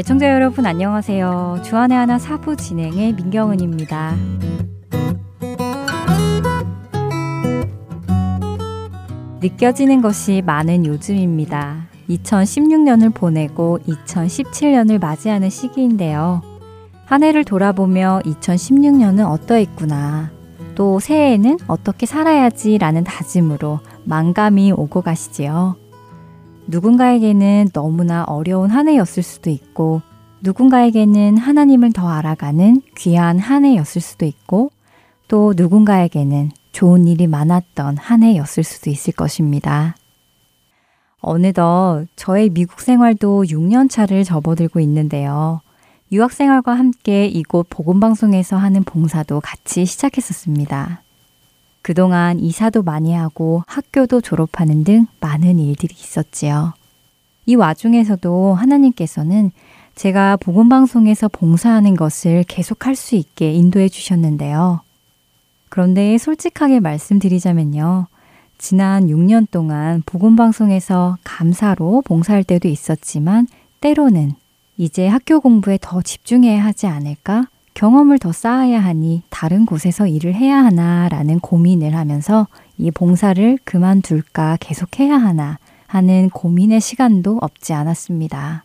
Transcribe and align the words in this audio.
애청자 0.00 0.30
여러분 0.30 0.64
안녕하세요. 0.64 1.60
주안의 1.62 1.94
하나 1.94 2.18
사부 2.18 2.56
진행의 2.56 3.12
민경은입니다. 3.12 4.16
느껴지는 9.42 10.00
것이 10.00 10.40
많은 10.40 10.86
요즘입니다. 10.86 11.88
2016년을 12.08 13.12
보내고 13.12 13.78
2017년을 13.86 14.98
맞이하는 14.98 15.50
시기인데요. 15.50 16.40
한 17.04 17.22
해를 17.22 17.44
돌아보며 17.44 18.22
2016년은 18.24 19.28
어떠했구나. 19.28 20.30
또 20.76 20.98
새해에는 20.98 21.58
어떻게 21.66 22.06
살아야지 22.06 22.78
라는 22.78 23.04
다짐으로 23.04 23.80
만감이 24.04 24.72
오고 24.72 25.02
가시지요. 25.02 25.76
누군가에게는 26.70 27.70
너무나 27.72 28.24
어려운 28.24 28.70
한 28.70 28.88
해였을 28.88 29.22
수도 29.22 29.50
있고, 29.50 30.02
누군가에게는 30.42 31.36
하나님을 31.36 31.92
더 31.92 32.08
알아가는 32.08 32.82
귀한 32.96 33.38
한 33.38 33.64
해였을 33.64 34.00
수도 34.00 34.24
있고, 34.24 34.70
또 35.26 35.52
누군가에게는 35.56 36.50
좋은 36.72 37.06
일이 37.06 37.26
많았던 37.26 37.96
한 37.96 38.22
해였을 38.22 38.62
수도 38.62 38.88
있을 38.88 39.12
것입니다. 39.12 39.96
어느덧 41.20 42.06
저의 42.16 42.48
미국 42.48 42.80
생활도 42.80 43.44
6년 43.44 43.90
차를 43.90 44.24
접어들고 44.24 44.80
있는데요. 44.80 45.60
유학 46.12 46.32
생활과 46.32 46.74
함께 46.74 47.26
이곳 47.26 47.66
복음방송에서 47.68 48.56
하는 48.56 48.84
봉사도 48.84 49.40
같이 49.40 49.84
시작했었습니다. 49.84 51.02
그동안 51.82 52.38
이사도 52.38 52.82
많이 52.82 53.14
하고 53.14 53.62
학교도 53.66 54.20
졸업하는 54.20 54.84
등 54.84 55.06
많은 55.20 55.58
일들이 55.58 55.94
있었지요. 55.94 56.74
이 57.46 57.54
와중에서도 57.54 58.54
하나님께서는 58.54 59.50
제가 59.94 60.36
복음방송에서 60.36 61.28
봉사하는 61.28 61.96
것을 61.96 62.44
계속할 62.46 62.96
수 62.96 63.16
있게 63.16 63.52
인도해 63.52 63.88
주셨는데요. 63.88 64.80
그런데 65.68 66.16
솔직하게 66.18 66.80
말씀드리자면요. 66.80 68.06
지난 68.58 69.06
6년 69.06 69.46
동안 69.50 70.02
복음방송에서 70.04 71.16
감사로 71.24 72.02
봉사할 72.04 72.44
때도 72.44 72.68
있었지만 72.68 73.46
때로는 73.80 74.34
이제 74.76 75.06
학교 75.06 75.40
공부에 75.40 75.78
더 75.80 76.02
집중해야 76.02 76.64
하지 76.64 76.86
않을까? 76.86 77.46
경험을 77.80 78.18
더 78.18 78.30
쌓아야 78.30 78.78
하니 78.78 79.22
다른 79.30 79.64
곳에서 79.64 80.06
일을 80.06 80.34
해야 80.34 80.58
하나라는 80.58 81.40
고민을 81.40 81.96
하면서 81.96 82.46
이 82.76 82.90
봉사를 82.90 83.58
그만둘까 83.64 84.58
계속해야 84.60 85.16
하나 85.16 85.58
하는 85.86 86.28
고민의 86.28 86.82
시간도 86.82 87.38
없지 87.40 87.72
않았습니다. 87.72 88.64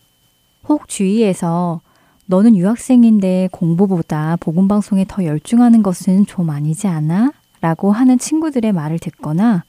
혹 0.67 0.89
주위에서 0.89 1.79
너는 2.25 2.57
유학생인데 2.57 3.47
공부보다 3.53 4.35
복음방송에 4.41 5.05
더 5.07 5.23
열중하는 5.23 5.81
것은 5.81 6.25
좀 6.25 6.49
아니지 6.49 6.87
않아? 6.87 7.31
라고 7.61 7.93
하는 7.93 8.19
친구들의 8.19 8.69
말을 8.73 8.99
듣거나 8.99 9.63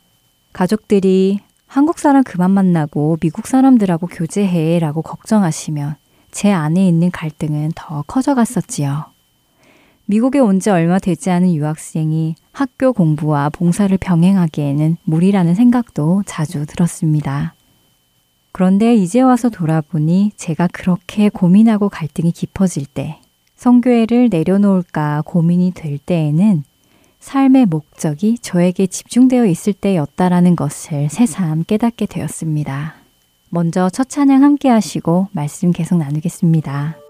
가족들이 0.55 1.39
한국 1.69 2.01
사람 2.01 2.25
그만 2.25 2.51
만나고 2.51 3.19
미국 3.21 3.47
사람들하고 3.47 4.09
교제해 4.09 4.81
라고 4.81 5.03
걱정하시면 5.03 5.95
제 6.33 6.51
안에 6.51 6.89
있는 6.89 7.13
갈등은 7.13 7.71
더 7.77 8.03
커져갔었지요. 8.09 9.16
미국에 10.07 10.39
온 10.39 10.61
지 10.61 10.71
얼마 10.71 10.99
되지 10.99 11.31
않은 11.31 11.55
유학생이 11.55 12.37
학교 12.53 12.93
공부와 12.93 13.51
봉사를 13.51 13.97
병행하기에는 13.99 14.97
무리라는 15.05 15.55
생각도 15.55 16.23
자주 16.27 16.65
들었습니다. 16.67 17.55
그런데 18.53 18.95
이제 18.95 19.21
와서 19.21 19.51
돌아보니 19.51 20.33
제가 20.37 20.69
그렇게 20.73 21.29
고민하고 21.29 21.89
갈등이 21.89 22.33
깊어질 22.33 22.87
때, 22.87 23.19
성교회를 23.57 24.29
내려놓을까 24.31 25.23
고민이 25.27 25.73
될 25.75 25.99
때에는 25.99 26.63
삶의 27.21 27.67
목적이 27.67 28.39
저에게 28.39 28.87
집중되어 28.87 29.47
있을 29.47 29.73
때였다라는 29.73 30.55
것을 30.57 31.09
새삼 31.11 31.65
깨닫게 31.65 32.07
되었습니다. 32.07 32.95
먼저 33.51 33.91
첫 33.91 34.09
찬양 34.09 34.43
함께 34.43 34.69
하시고 34.69 35.29
말씀 35.33 35.73
계속 35.73 35.99
나누겠습니다. 35.99 37.06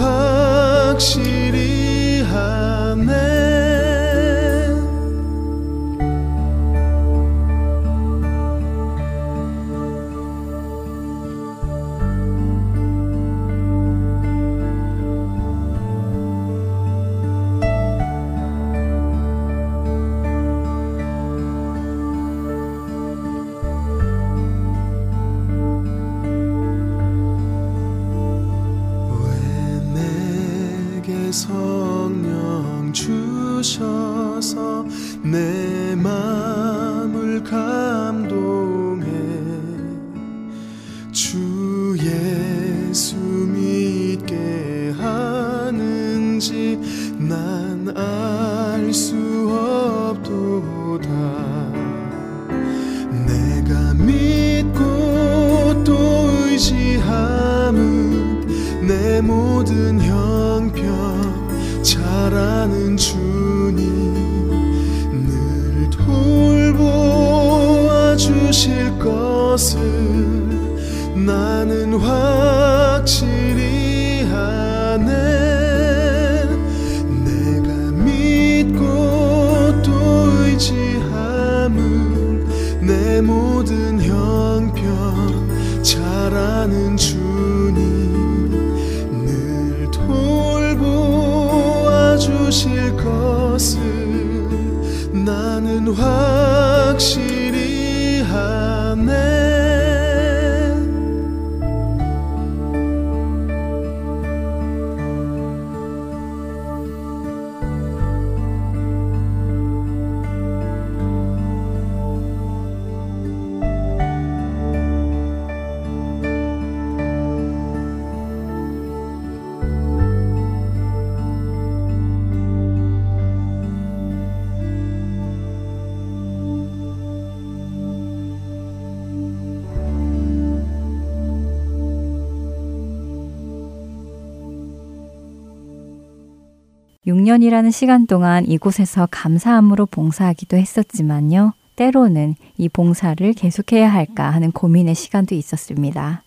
년이라는 137.12 137.72
시간 137.72 138.08
동안 138.08 138.46
이곳에서 138.48 139.08
감사함으로 139.12 139.88
봉사하기도 139.88 140.58
했었지만요. 140.58 141.54
때로는 141.76 142.36
이 142.58 142.70
봉사를 142.70 143.34
계속해야 143.34 143.92
할까 143.92 144.30
하는 144.30 144.52
고민의 144.52 144.96
시간도 144.96 145.36
있었습니다. 145.36 146.24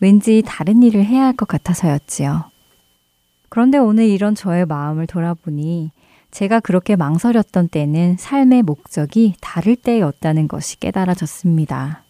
왠지 0.00 0.42
다른 0.44 0.82
일을 0.82 1.04
해야 1.04 1.26
할 1.26 1.34
것 1.34 1.46
같아서였지요. 1.46 2.44
그런데 3.48 3.78
오늘 3.78 4.06
이런 4.06 4.34
저의 4.34 4.66
마음을 4.66 5.06
돌아보니 5.06 5.90
제가 6.30 6.60
그렇게 6.60 6.96
망설였던 6.96 7.68
때는 7.68 8.16
삶의 8.18 8.62
목적이 8.62 9.34
다를 9.40 9.76
때였다는 9.76 10.48
것이 10.48 10.78
깨달아졌습니다. 10.80 12.02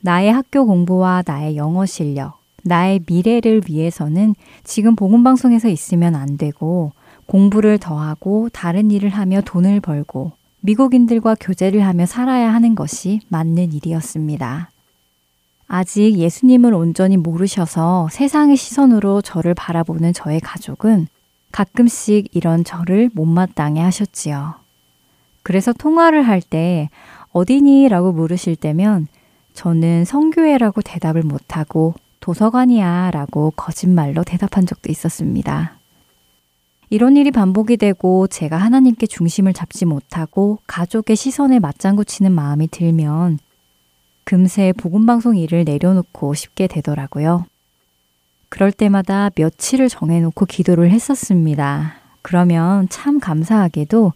나의 0.00 0.32
학교 0.32 0.66
공부와 0.66 1.22
나의 1.26 1.56
영어 1.56 1.86
실력, 1.86 2.40
나의 2.62 3.00
미래를 3.06 3.62
위해서는 3.68 4.34
지금 4.64 4.94
복음방송에서 4.96 5.68
있으면 5.68 6.14
안 6.14 6.36
되고 6.36 6.92
공부를 7.32 7.78
더하고 7.78 8.50
다른 8.52 8.90
일을 8.90 9.08
하며 9.08 9.40
돈을 9.40 9.80
벌고 9.80 10.32
미국인들과 10.60 11.34
교제를 11.40 11.80
하며 11.80 12.04
살아야 12.04 12.52
하는 12.52 12.74
것이 12.74 13.20
맞는 13.28 13.72
일이었습니다. 13.72 14.70
아직 15.66 16.18
예수님을 16.18 16.74
온전히 16.74 17.16
모르셔서 17.16 18.08
세상의 18.12 18.58
시선으로 18.58 19.22
저를 19.22 19.54
바라보는 19.54 20.12
저의 20.12 20.40
가족은 20.40 21.08
가끔씩 21.52 22.28
이런 22.36 22.64
저를 22.64 23.08
못마땅해 23.14 23.80
하셨지요. 23.80 24.56
그래서 25.42 25.72
통화를 25.72 26.28
할 26.28 26.42
때 26.42 26.90
어디니? 27.32 27.88
라고 27.88 28.12
물으실 28.12 28.56
때면 28.56 29.08
저는 29.54 30.04
성교회라고 30.04 30.82
대답을 30.82 31.22
못하고 31.22 31.94
도서관이야 32.20 33.10
라고 33.10 33.54
거짓말로 33.56 34.22
대답한 34.22 34.66
적도 34.66 34.92
있었습니다. 34.92 35.78
이런 36.92 37.16
일이 37.16 37.30
반복이 37.30 37.78
되고 37.78 38.26
제가 38.26 38.58
하나님께 38.58 39.06
중심을 39.06 39.54
잡지 39.54 39.86
못하고 39.86 40.58
가족의 40.66 41.16
시선에 41.16 41.58
맞장구 41.58 42.04
치는 42.04 42.32
마음이 42.32 42.68
들면 42.68 43.38
금세 44.24 44.74
복음방송 44.76 45.38
일을 45.38 45.64
내려놓고 45.64 46.34
싶게 46.34 46.66
되더라고요. 46.66 47.46
그럴 48.50 48.72
때마다 48.72 49.30
며칠을 49.34 49.88
정해놓고 49.88 50.44
기도를 50.44 50.90
했었습니다. 50.90 51.94
그러면 52.20 52.86
참 52.90 53.20
감사하게도 53.20 54.12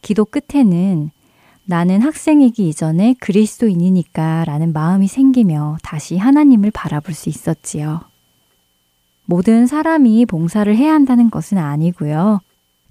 기도 0.00 0.24
끝에는 0.24 1.10
나는 1.64 2.00
학생이기 2.00 2.68
이전에 2.68 3.16
그리스도인이니까 3.18 4.44
라는 4.44 4.72
마음이 4.72 5.08
생기며 5.08 5.78
다시 5.82 6.16
하나님을 6.16 6.70
바라볼 6.70 7.12
수 7.12 7.28
있었지요. 7.28 8.02
모든 9.30 9.68
사람이 9.68 10.26
봉사를 10.26 10.76
해야 10.76 10.92
한다는 10.92 11.30
것은 11.30 11.56
아니고요. 11.56 12.40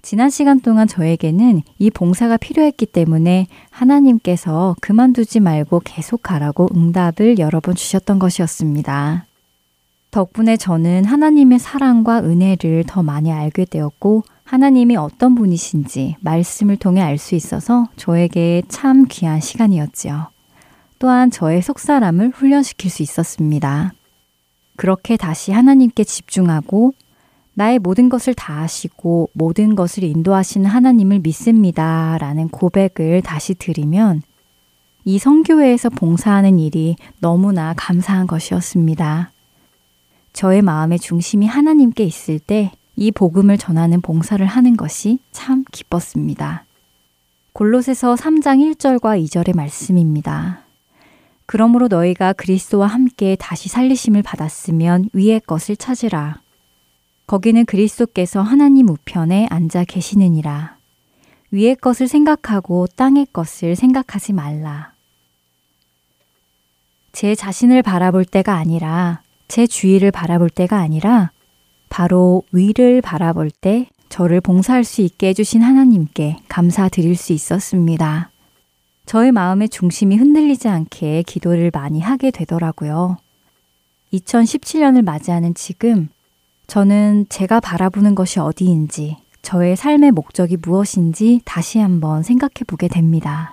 지난 0.00 0.30
시간 0.30 0.58
동안 0.60 0.88
저에게는 0.88 1.60
이 1.78 1.90
봉사가 1.90 2.38
필요했기 2.38 2.86
때문에 2.86 3.46
하나님께서 3.68 4.74
그만두지 4.80 5.40
말고 5.40 5.82
계속 5.84 6.22
가라고 6.22 6.70
응답을 6.74 7.38
여러 7.38 7.60
번 7.60 7.74
주셨던 7.74 8.18
것이었습니다. 8.18 9.26
덕분에 10.10 10.56
저는 10.56 11.04
하나님의 11.04 11.58
사랑과 11.58 12.20
은혜를 12.20 12.84
더 12.86 13.02
많이 13.02 13.30
알게 13.30 13.66
되었고, 13.66 14.22
하나님이 14.44 14.96
어떤 14.96 15.34
분이신지 15.34 16.16
말씀을 16.20 16.78
통해 16.78 17.02
알 17.02 17.18
수 17.18 17.34
있어서 17.34 17.86
저에게 17.96 18.62
참 18.68 19.04
귀한 19.10 19.40
시간이었지요. 19.40 20.28
또한 20.98 21.30
저의 21.30 21.60
속사람을 21.60 22.30
훈련시킬 22.30 22.90
수 22.90 23.02
있었습니다. 23.02 23.92
그렇게 24.80 25.18
다시 25.18 25.52
하나님께 25.52 26.04
집중하고 26.04 26.94
나의 27.52 27.78
모든 27.78 28.08
것을 28.08 28.32
다 28.32 28.62
아시고 28.62 29.28
모든 29.34 29.76
것을 29.76 30.04
인도하시는 30.04 30.64
하나님을 30.64 31.18
믿습니다. 31.18 32.16
라는 32.18 32.48
고백을 32.48 33.20
다시 33.20 33.54
드리면 33.54 34.22
이 35.04 35.18
성교회에서 35.18 35.90
봉사하는 35.90 36.58
일이 36.58 36.96
너무나 37.20 37.74
감사한 37.76 38.26
것이었습니다. 38.26 39.32
저의 40.32 40.62
마음의 40.62 40.98
중심이 41.00 41.46
하나님께 41.46 42.02
있을 42.04 42.38
때 42.38 42.72
이 43.00 43.10
복음을 43.10 43.56
전하는 43.56 44.02
봉사를 44.02 44.44
하는 44.44 44.76
것이 44.76 45.18
참 45.32 45.64
기뻤습니다. 45.72 46.66
골로새서 47.54 48.14
3장 48.14 48.74
1절과 48.74 49.24
2절의 49.24 49.56
말씀입니다. 49.56 50.69
그러므로 51.50 51.88
너희가 51.88 52.32
그리스도와 52.32 52.86
함께 52.86 53.34
다시 53.34 53.68
살리심을 53.68 54.22
받았으면 54.22 55.08
위의 55.12 55.40
것을 55.40 55.74
찾으라. 55.74 56.40
거기는 57.26 57.64
그리스도께서 57.64 58.40
하나님 58.40 58.88
우편에 58.88 59.48
앉아 59.50 59.82
계시느니라. 59.82 60.76
위의 61.50 61.74
것을 61.74 62.06
생각하고 62.06 62.86
땅의 62.94 63.26
것을 63.32 63.74
생각하지 63.74 64.32
말라. 64.32 64.92
제 67.10 67.34
자신을 67.34 67.82
바라볼 67.82 68.26
때가 68.26 68.54
아니라 68.54 69.22
제 69.48 69.66
주위를 69.66 70.12
바라볼 70.12 70.50
때가 70.50 70.78
아니라 70.78 71.32
바로 71.88 72.44
위를 72.52 73.00
바라볼 73.00 73.50
때 73.50 73.88
저를 74.08 74.40
봉사할 74.40 74.84
수 74.84 75.00
있게 75.00 75.30
해주신 75.30 75.62
하나님께 75.62 76.36
감사드릴 76.48 77.16
수 77.16 77.32
있었습니다. 77.32 78.30
저의 79.10 79.32
마음의 79.32 79.70
중심이 79.70 80.14
흔들리지 80.16 80.68
않게 80.68 81.24
기도를 81.26 81.72
많이 81.74 82.00
하게 82.00 82.30
되더라고요. 82.30 83.16
2017년을 84.12 85.02
맞이하는 85.02 85.52
지금 85.54 86.08
저는 86.68 87.26
제가 87.28 87.58
바라보는 87.58 88.14
것이 88.14 88.38
어디인지, 88.38 89.16
저의 89.42 89.74
삶의 89.74 90.12
목적이 90.12 90.58
무엇인지 90.62 91.40
다시 91.44 91.80
한번 91.80 92.22
생각해 92.22 92.62
보게 92.68 92.86
됩니다. 92.86 93.52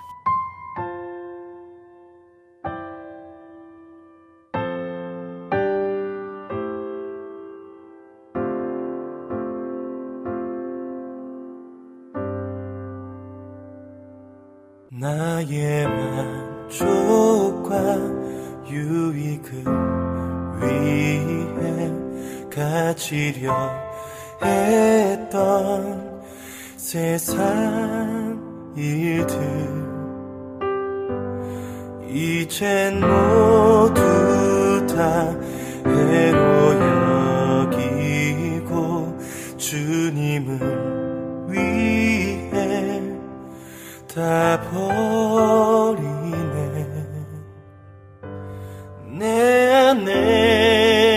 나의 15.00 15.86
만족과 16.68 17.74
유익을 18.68 19.64
위해 20.60 21.92
가지려 22.50 23.54
했던 24.42 26.20
세상 26.76 28.36
일들. 28.76 29.38
이젠 32.10 32.98
모두 33.00 34.02
다 34.88 35.32
해로 35.86 37.17
쏟아버리네. 44.18 44.98
내 49.06 49.72
안에 49.72 51.07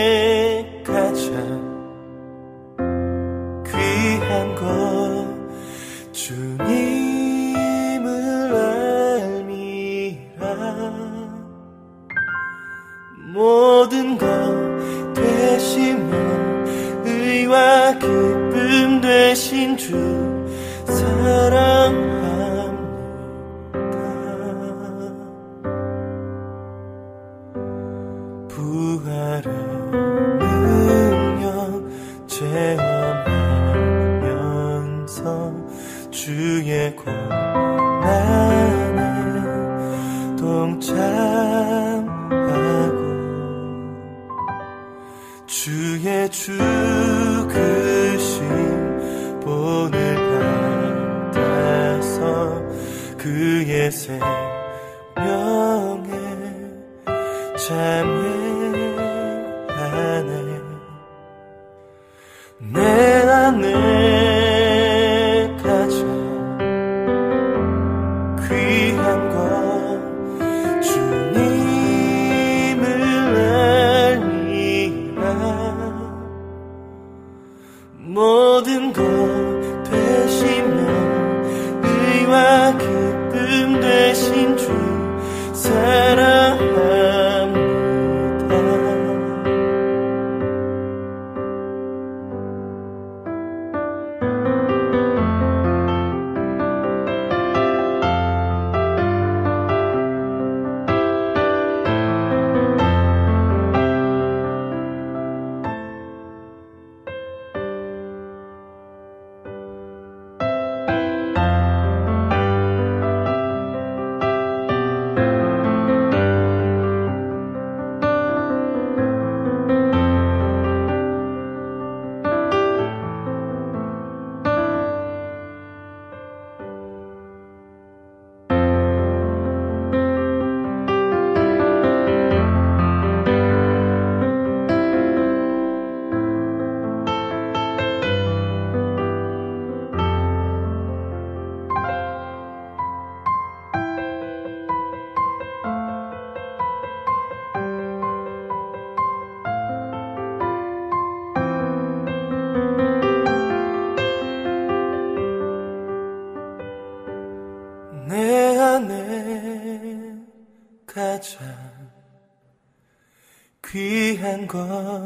个 164.52 165.01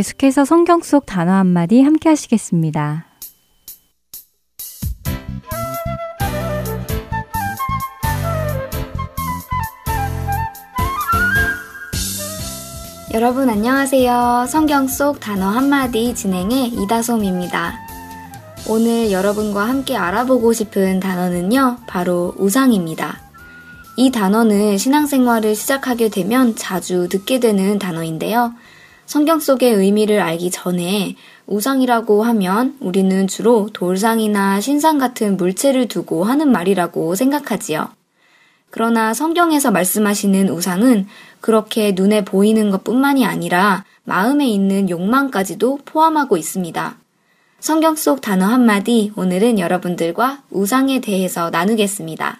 계속해서 0.00 0.46
성경 0.46 0.80
속 0.80 1.04
단어 1.04 1.32
한마디 1.32 1.82
함께 1.82 2.08
하시겠습니다. 2.08 3.04
여러분 13.12 13.50
안녕하세요. 13.50 14.46
성경 14.48 14.88
속 14.88 15.20
단어 15.20 15.48
한마디 15.48 16.14
진행의 16.14 16.68
이다솜입니다. 16.68 17.74
오늘 18.70 19.12
여러분과 19.12 19.68
함께 19.68 19.98
알아보고 19.98 20.54
싶은 20.54 21.00
단어는요, 21.00 21.76
바로 21.86 22.34
우상입니다. 22.38 23.20
이 23.96 24.10
단어는 24.10 24.78
신앙생활을 24.78 25.54
시작하게 25.54 26.08
되면 26.08 26.56
자주 26.56 27.06
듣게 27.10 27.38
되는 27.38 27.78
단어인데요. 27.78 28.54
성경 29.10 29.40
속의 29.40 29.72
의미를 29.72 30.20
알기 30.20 30.52
전에 30.52 31.16
우상이라고 31.48 32.22
하면 32.22 32.76
우리는 32.78 33.26
주로 33.26 33.68
돌상이나 33.72 34.60
신상 34.60 34.98
같은 34.98 35.36
물체를 35.36 35.88
두고 35.88 36.22
하는 36.22 36.52
말이라고 36.52 37.16
생각하지요. 37.16 37.88
그러나 38.70 39.12
성경에서 39.12 39.72
말씀하시는 39.72 40.48
우상은 40.48 41.08
그렇게 41.40 41.90
눈에 41.90 42.24
보이는 42.24 42.70
것 42.70 42.84
뿐만이 42.84 43.26
아니라 43.26 43.84
마음에 44.04 44.46
있는 44.46 44.88
욕망까지도 44.88 45.80
포함하고 45.84 46.36
있습니다. 46.36 46.96
성경 47.58 47.96
속 47.96 48.20
단어 48.20 48.46
한마디 48.46 49.10
오늘은 49.16 49.58
여러분들과 49.58 50.42
우상에 50.52 51.00
대해서 51.00 51.50
나누겠습니다. 51.50 52.38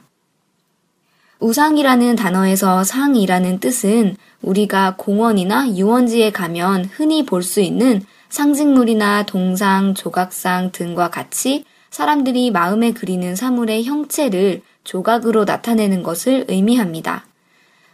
우상이라는 1.41 2.17
단어에서 2.17 2.85
상이라는 2.85 3.61
뜻은 3.61 4.17
우리가 4.43 4.97
공원이나 4.97 5.75
유원지에 5.75 6.33
가면 6.33 6.85
흔히 6.85 7.25
볼 7.25 7.43
수 7.43 7.61
있는 7.61 8.03
상징물이나 8.29 9.25
동상, 9.25 9.95
조각상 9.95 10.71
등과 10.71 11.11
같이 11.11 11.65
사람들이 11.91 12.51
마음에 12.51 12.93
그리는 12.93 13.35
사물의 13.35 13.85
형체를 13.85 14.63
조각으로 14.85 15.45
나타내는 15.45 16.03
것을 16.03 16.45
의미합니다. 16.49 17.27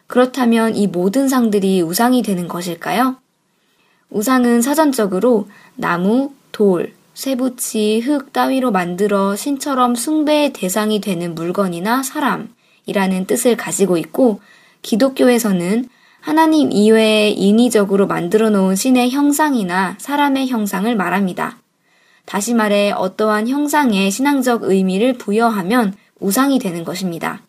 그렇다면 0.09 0.77
이 0.77 0.87
모든 0.89 1.29
상들이 1.29 1.81
우상이 1.83 2.23
되는 2.23 2.49
것일까요? 2.49 3.17
우상은 4.11 4.61
사전적으로 4.61 5.49
나무, 5.75 6.33
돌, 6.53 6.93
쇠붙이, 7.15 8.03
흙 8.05 8.33
따위로 8.33 8.73
만들어 8.73 9.35
신처럼 9.37 9.95
숭배의 9.95 10.53
대상이 10.53 11.01
되는 11.01 11.35
물건이나 11.35 12.03
사람 12.03 12.55
이라는 12.87 13.27
뜻을 13.27 13.57
가지고 13.57 13.97
있고 13.99 14.41
기독교에서는 14.83 15.89
하나님 16.21 16.73
이외에 16.73 17.31
인위적으로 17.31 18.07
만들어 18.07 18.51
놓은 18.51 18.75
신의 18.75 19.11
형상이나 19.11 19.97
사람의 19.99 20.49
형상을 20.49 20.95
말합니다. 20.97 21.59
다시 22.25 22.55
말해 22.55 22.91
어떠한 22.91 23.49
형상에 23.49 24.11
신앙적 24.11 24.65
의미를 24.65 25.13
부여하면 25.13 25.95
우상이 26.19 26.59
되는 26.59 26.83
것입니다. 26.83 27.43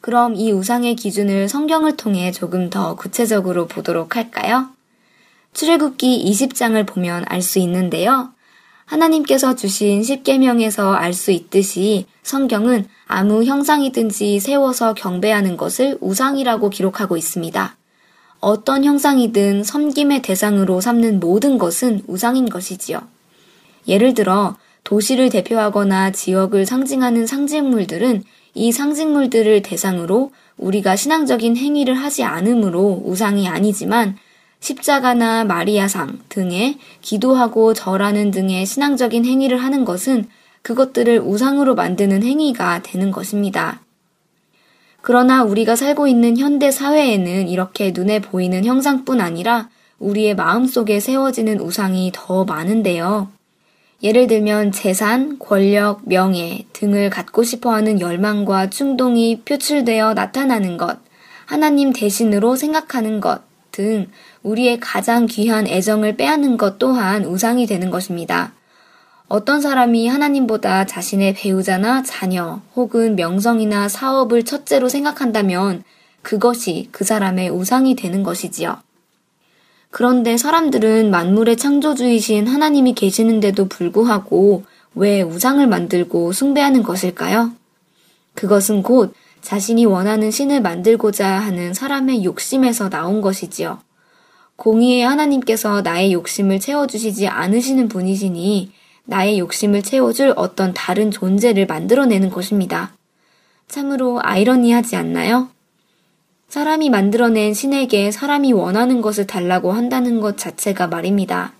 그럼 0.00 0.34
이 0.34 0.50
우상의 0.50 0.96
기준을 0.96 1.48
성경을 1.48 1.96
통해 1.96 2.32
조금 2.32 2.70
더 2.70 2.96
구체적으로 2.96 3.66
보도록 3.66 4.16
할까요? 4.16 4.68
출애굽기 5.52 6.24
20장을 6.30 6.86
보면 6.86 7.24
알 7.28 7.42
수 7.42 7.58
있는데요. 7.58 8.32
하나님께서 8.92 9.54
주신 9.54 10.02
10계명에서 10.02 10.92
알 10.92 11.14
수 11.14 11.30
있듯이 11.30 12.04
성경은 12.22 12.86
아무 13.06 13.44
형상이든지 13.44 14.38
세워서 14.40 14.94
경배하는 14.94 15.56
것을 15.56 15.96
우상이라고 16.00 16.68
기록하고 16.68 17.16
있습니다. 17.16 17.76
어떤 18.40 18.84
형상이든 18.84 19.64
섬김의 19.64 20.22
대상으로 20.22 20.80
삼는 20.80 21.20
모든 21.20 21.58
것은 21.58 22.02
우상인 22.06 22.48
것이지요. 22.48 23.00
예를 23.88 24.14
들어 24.14 24.56
도시를 24.84 25.30
대표하거나 25.30 26.12
지역을 26.12 26.66
상징하는 26.66 27.26
상징물들은 27.26 28.24
이 28.54 28.72
상징물들을 28.72 29.62
대상으로 29.62 30.32
우리가 30.58 30.96
신앙적인 30.96 31.56
행위를 31.56 31.94
하지 31.94 32.24
않으므로 32.24 33.02
우상이 33.04 33.48
아니지만 33.48 34.16
십자가나 34.62 35.42
마리아상 35.44 36.20
등에 36.28 36.78
기도하고 37.00 37.74
절하는 37.74 38.30
등의 38.30 38.64
신앙적인 38.64 39.24
행위를 39.24 39.58
하는 39.58 39.84
것은 39.84 40.28
그것들을 40.62 41.18
우상으로 41.18 41.74
만드는 41.74 42.22
행위가 42.22 42.82
되는 42.82 43.10
것입니다. 43.10 43.80
그러나 45.00 45.42
우리가 45.42 45.74
살고 45.74 46.06
있는 46.06 46.38
현대 46.38 46.70
사회에는 46.70 47.48
이렇게 47.48 47.90
눈에 47.92 48.20
보이는 48.20 48.64
형상뿐 48.64 49.20
아니라 49.20 49.68
우리의 49.98 50.36
마음 50.36 50.66
속에 50.66 51.00
세워지는 51.00 51.60
우상이 51.60 52.12
더 52.14 52.44
많은데요. 52.44 53.30
예를 54.04 54.28
들면 54.28 54.70
재산, 54.70 55.40
권력, 55.40 56.02
명예 56.04 56.66
등을 56.72 57.10
갖고 57.10 57.42
싶어 57.42 57.72
하는 57.72 58.00
열망과 58.00 58.70
충동이 58.70 59.40
표출되어 59.44 60.14
나타나는 60.14 60.76
것, 60.76 60.98
하나님 61.46 61.92
대신으로 61.92 62.54
생각하는 62.54 63.18
것 63.20 63.52
등 63.72 64.06
우리의 64.42 64.80
가장 64.80 65.26
귀한 65.26 65.66
애정을 65.66 66.16
빼앗는 66.16 66.56
것 66.56 66.78
또한 66.78 67.24
우상이 67.24 67.66
되는 67.66 67.90
것입니다. 67.90 68.52
어떤 69.28 69.60
사람이 69.60 70.08
하나님보다 70.08 70.84
자신의 70.84 71.34
배우자나 71.34 72.02
자녀 72.02 72.60
혹은 72.76 73.16
명성이나 73.16 73.88
사업을 73.88 74.44
첫째로 74.44 74.88
생각한다면 74.88 75.84
그것이 76.20 76.88
그 76.92 77.04
사람의 77.04 77.50
우상이 77.50 77.94
되는 77.96 78.22
것이지요. 78.22 78.76
그런데 79.90 80.36
사람들은 80.36 81.10
만물의 81.10 81.56
창조주이신 81.56 82.46
하나님이 82.46 82.94
계시는데도 82.94 83.68
불구하고 83.68 84.64
왜 84.94 85.22
우상을 85.22 85.66
만들고 85.66 86.32
숭배하는 86.32 86.82
것일까요? 86.82 87.52
그것은 88.34 88.82
곧 88.82 89.14
자신이 89.40 89.84
원하는 89.84 90.30
신을 90.30 90.62
만들고자 90.62 91.26
하는 91.26 91.74
사람의 91.74 92.24
욕심에서 92.24 92.88
나온 92.88 93.20
것이지요. 93.20 93.80
공의의 94.56 95.02
하나님께서 95.04 95.82
나의 95.82 96.12
욕심을 96.12 96.60
채워주시지 96.60 97.28
않으시는 97.28 97.88
분이시니 97.88 98.70
나의 99.04 99.38
욕심을 99.38 99.82
채워줄 99.82 100.34
어떤 100.36 100.72
다른 100.74 101.10
존재를 101.10 101.66
만들어내는 101.66 102.30
것입니다. 102.30 102.92
참으로 103.68 104.20
아이러니하지 104.22 104.96
않나요? 104.96 105.48
사람이 106.48 106.90
만들어낸 106.90 107.54
신에게 107.54 108.10
사람이 108.10 108.52
원하는 108.52 109.00
것을 109.00 109.26
달라고 109.26 109.72
한다는 109.72 110.20
것 110.20 110.36
자체가 110.36 110.86
말입니다. 110.86 111.54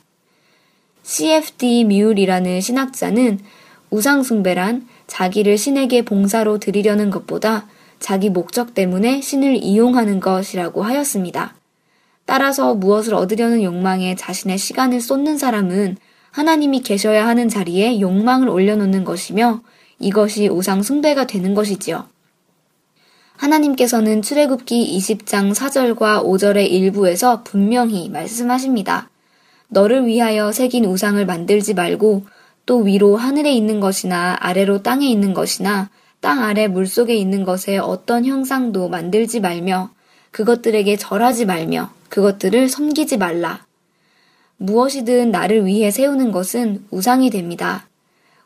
CFD 1.02 1.84
뮤울이라는 1.84 2.60
신학자는 2.60 3.40
우상숭배란 3.90 4.86
자기를 5.06 5.58
신에게 5.58 6.02
봉사로 6.04 6.58
드리려는 6.58 7.10
것보다 7.10 7.66
자기 7.98 8.30
목적 8.30 8.74
때문에 8.74 9.20
신을 9.20 9.56
이용하는 9.56 10.20
것이라고 10.20 10.82
하였습니다. 10.82 11.54
따라서 12.24 12.74
무엇을 12.74 13.14
얻으려는 13.14 13.62
욕망에 13.62 14.14
자신의 14.14 14.58
시간을 14.58 15.00
쏟는 15.00 15.38
사람은 15.38 15.96
하나님이 16.30 16.80
계셔야 16.82 17.26
하는 17.26 17.48
자리에 17.48 18.00
욕망을 18.00 18.48
올려놓는 18.48 19.04
것이며 19.04 19.60
이것이 19.98 20.48
우상 20.48 20.82
숭배가 20.82 21.26
되는 21.26 21.54
것이지요. 21.54 22.06
하나님께서는 23.36 24.22
출애굽기 24.22 24.96
20장 24.98 25.54
4절과 25.54 26.24
5절의 26.24 26.70
일부에서 26.70 27.42
분명히 27.42 28.08
말씀하십니다. 28.08 29.10
너를 29.68 30.06
위하여 30.06 30.52
새긴 30.52 30.84
우상을 30.84 31.24
만들지 31.26 31.74
말고 31.74 32.24
또 32.66 32.78
위로 32.78 33.16
하늘에 33.16 33.52
있는 33.52 33.80
것이나 33.80 34.36
아래로 34.40 34.82
땅에 34.82 35.08
있는 35.08 35.34
것이나 35.34 35.90
땅 36.20 36.44
아래 36.44 36.68
물 36.68 36.86
속에 36.86 37.16
있는 37.16 37.44
것에 37.44 37.78
어떤 37.78 38.24
형상도 38.24 38.88
만들지 38.88 39.40
말며 39.40 39.90
그것들에게 40.30 40.96
절하지 40.96 41.46
말며 41.46 41.90
그것들을 42.12 42.68
섬기지 42.68 43.16
말라. 43.16 43.64
무엇이든 44.58 45.30
나를 45.30 45.64
위해 45.64 45.90
세우는 45.90 46.30
것은 46.30 46.84
우상이 46.90 47.30
됩니다. 47.30 47.88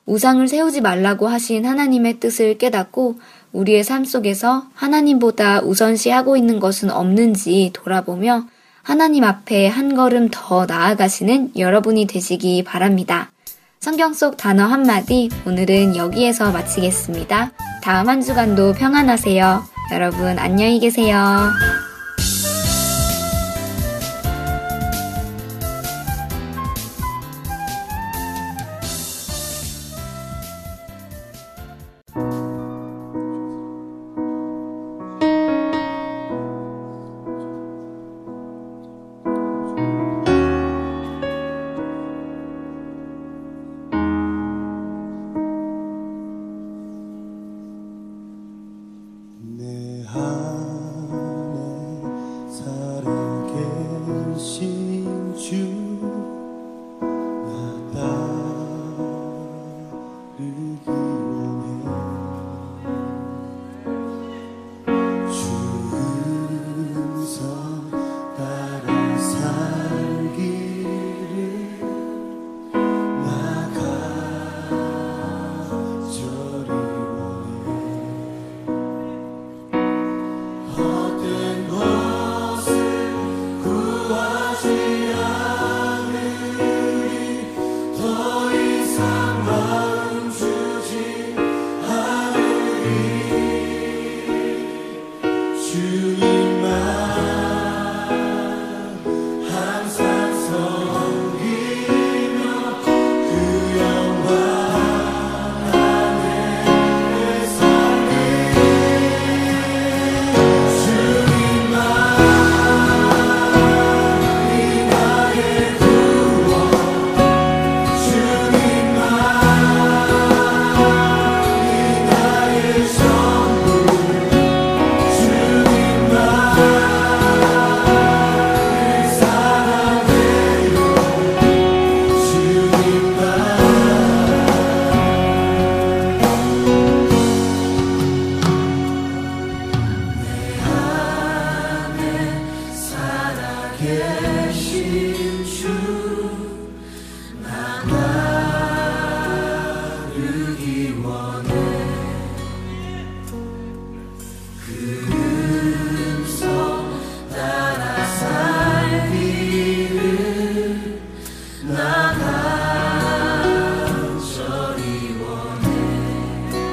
우상을 0.06 0.46
세우지 0.46 0.82
말라고 0.82 1.26
하신 1.26 1.66
하나님의 1.66 2.20
뜻을 2.20 2.58
깨닫고 2.58 3.16
우리의 3.52 3.82
삶 3.82 4.04
속에서 4.04 4.68
하나님보다 4.74 5.62
우선시하고 5.62 6.36
있는 6.36 6.60
것은 6.60 6.90
없는지 6.90 7.72
돌아보며 7.72 8.46
하나님 8.84 9.24
앞에 9.24 9.66
한 9.66 9.96
걸음 9.96 10.28
더 10.30 10.64
나아가시는 10.66 11.54
여러분이 11.58 12.06
되시기 12.06 12.62
바랍니다. 12.62 13.32
성경 13.80 14.14
속 14.14 14.36
단어 14.36 14.64
한마디 14.64 15.28
오늘은 15.44 15.96
여기에서 15.96 16.52
마치겠습니다. 16.52 17.50
다음 17.82 18.08
한 18.08 18.20
주간도 18.20 18.74
평안하세요. 18.74 19.64
여러분 19.92 20.38
안녕히 20.38 20.78
계세요. 20.78 21.50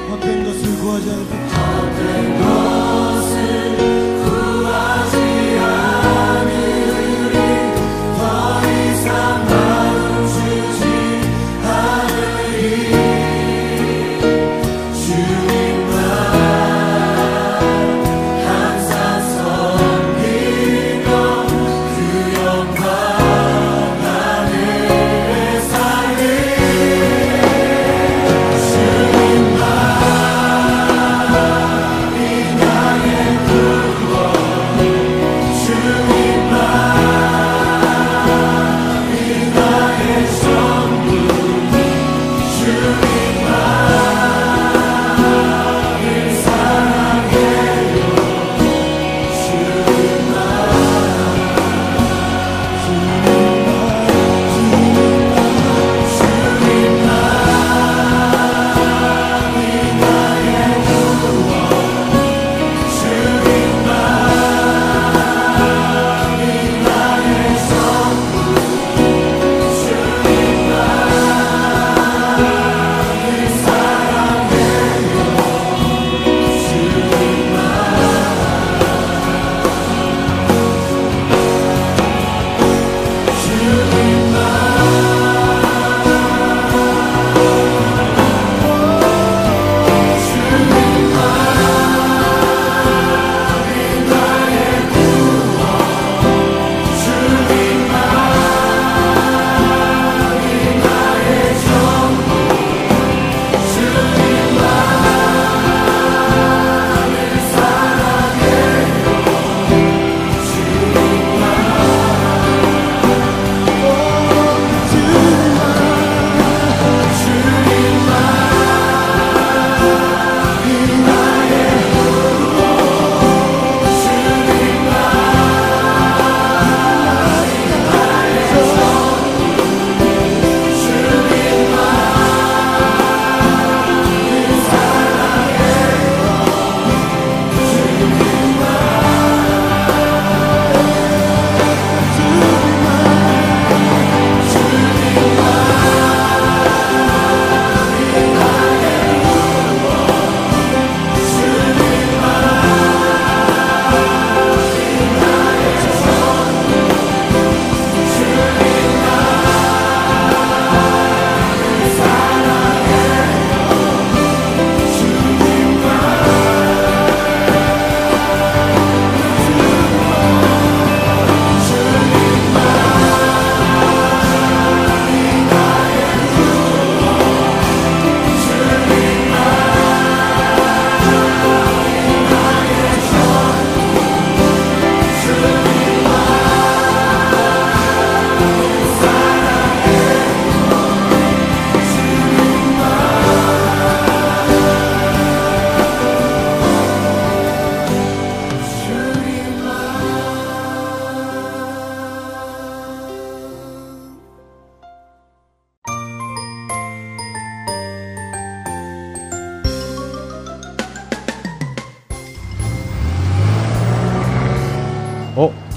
헛된 0.09 0.45
것을 0.45 0.79
구하지 0.79 1.11
않고 1.11 1.52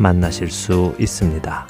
만나실 0.00 0.50
수 0.50 0.94
있습니다. 0.98 1.66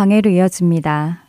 강해로 0.00 0.30
이어집니다. 0.30 1.19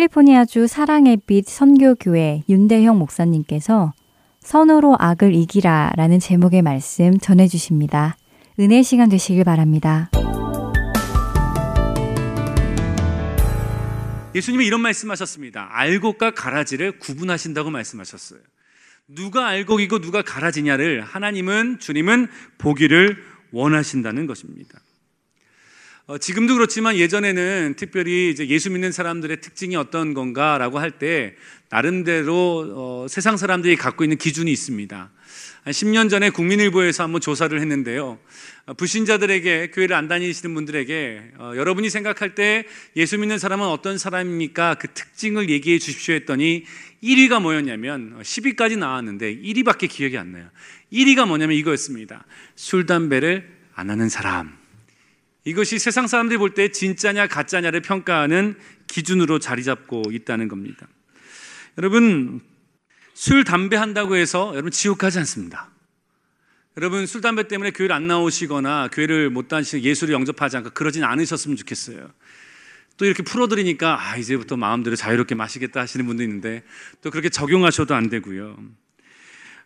캘리포니아주 0.00 0.66
사랑의 0.66 1.18
빛 1.26 1.46
선교교회 1.46 2.44
윤대형 2.48 2.98
목사님께서 2.98 3.92
선으로 4.40 4.96
악을 4.98 5.34
이기라 5.34 5.92
라는 5.96 6.18
제목의 6.18 6.62
말씀 6.62 7.18
전해주십니다. 7.18 8.16
은혜 8.58 8.82
시간 8.82 9.10
되시길 9.10 9.44
바랍니다. 9.44 10.10
예수님이 14.34 14.66
이런 14.66 14.80
말씀하셨습니다. 14.80 15.68
알곡과 15.70 16.30
가라지를 16.30 16.98
구분하신다고 16.98 17.70
말씀하셨어요. 17.70 18.40
누가 19.08 19.48
알곡이고 19.48 19.98
누가 19.98 20.22
가라지냐를 20.22 21.02
하나님은 21.02 21.78
주님은 21.78 22.28
보기를 22.58 23.22
원하신다는 23.50 24.26
것입니다. 24.26 24.78
어, 26.10 26.18
지금도 26.18 26.54
그렇지만 26.54 26.96
예전에는 26.96 27.74
특별히 27.76 28.30
이제 28.30 28.48
예수 28.48 28.68
믿는 28.68 28.90
사람들의 28.90 29.40
특징이 29.40 29.76
어떤 29.76 30.12
건가라고 30.12 30.80
할 30.80 30.90
때 30.98 31.36
나름대로 31.68 33.04
어, 33.04 33.06
세상 33.08 33.36
사람들이 33.36 33.76
갖고 33.76 34.02
있는 34.02 34.18
기준이 34.18 34.50
있습니다. 34.50 35.12
한 35.62 35.72
10년 35.72 36.10
전에 36.10 36.30
국민일보에서 36.30 37.04
한번 37.04 37.20
조사를 37.20 37.56
했는데요. 37.60 38.18
어, 38.66 38.74
불신자들에게 38.74 39.70
교회를 39.70 39.94
안 39.94 40.08
다니시는 40.08 40.52
분들에게 40.52 41.22
어, 41.38 41.52
여러분이 41.54 41.88
생각할 41.90 42.34
때 42.34 42.64
예수 42.96 43.16
믿는 43.16 43.38
사람은 43.38 43.64
어떤 43.68 43.96
사람입니까? 43.96 44.74
그 44.80 44.88
특징을 44.88 45.48
얘기해 45.48 45.78
주십시오 45.78 46.16
했더니 46.16 46.64
1위가 47.04 47.40
뭐였냐면 47.40 48.20
10위까지 48.20 48.76
나왔는데 48.76 49.36
1위밖에 49.36 49.88
기억이 49.88 50.18
안 50.18 50.32
나요. 50.32 50.50
1위가 50.92 51.28
뭐냐면 51.28 51.56
이거였습니다. 51.56 52.24
술 52.56 52.86
담배를 52.86 53.48
안 53.76 53.90
하는 53.90 54.08
사람. 54.08 54.59
이것이 55.44 55.78
세상 55.78 56.06
사람들이 56.06 56.38
볼 56.38 56.54
때 56.54 56.70
진짜냐 56.70 57.26
가짜냐를 57.28 57.80
평가하는 57.80 58.56
기준으로 58.86 59.38
자리 59.38 59.64
잡고 59.64 60.02
있다는 60.10 60.48
겁니다. 60.48 60.86
여러분 61.78 62.40
술 63.14 63.44
담배 63.44 63.76
한다고 63.76 64.16
해서 64.16 64.50
여러분 64.52 64.70
지옥 64.70 64.98
가지 64.98 65.18
않습니다. 65.18 65.70
여러분 66.76 67.06
술 67.06 67.20
담배 67.20 67.48
때문에 67.48 67.70
교회를 67.70 67.94
안 67.94 68.06
나오시거나 68.06 68.88
교회를 68.92 69.30
못 69.30 69.48
다니시고 69.48 69.82
예수를 69.82 70.14
영접하지 70.14 70.58
않고 70.58 70.70
그러진 70.70 71.04
않으셨으면 71.04 71.56
좋겠어요. 71.56 72.10
또 72.96 73.06
이렇게 73.06 73.22
풀어드리니까 73.22 73.98
아 73.98 74.16
이제부터 74.16 74.56
마음대로 74.56 74.94
자유롭게 74.94 75.34
마시겠다 75.34 75.80
하시는 75.80 76.04
분도 76.06 76.22
있는데 76.22 76.62
또 77.00 77.10
그렇게 77.10 77.28
적용하셔도 77.28 77.94
안 77.94 78.10
되고요. 78.10 78.58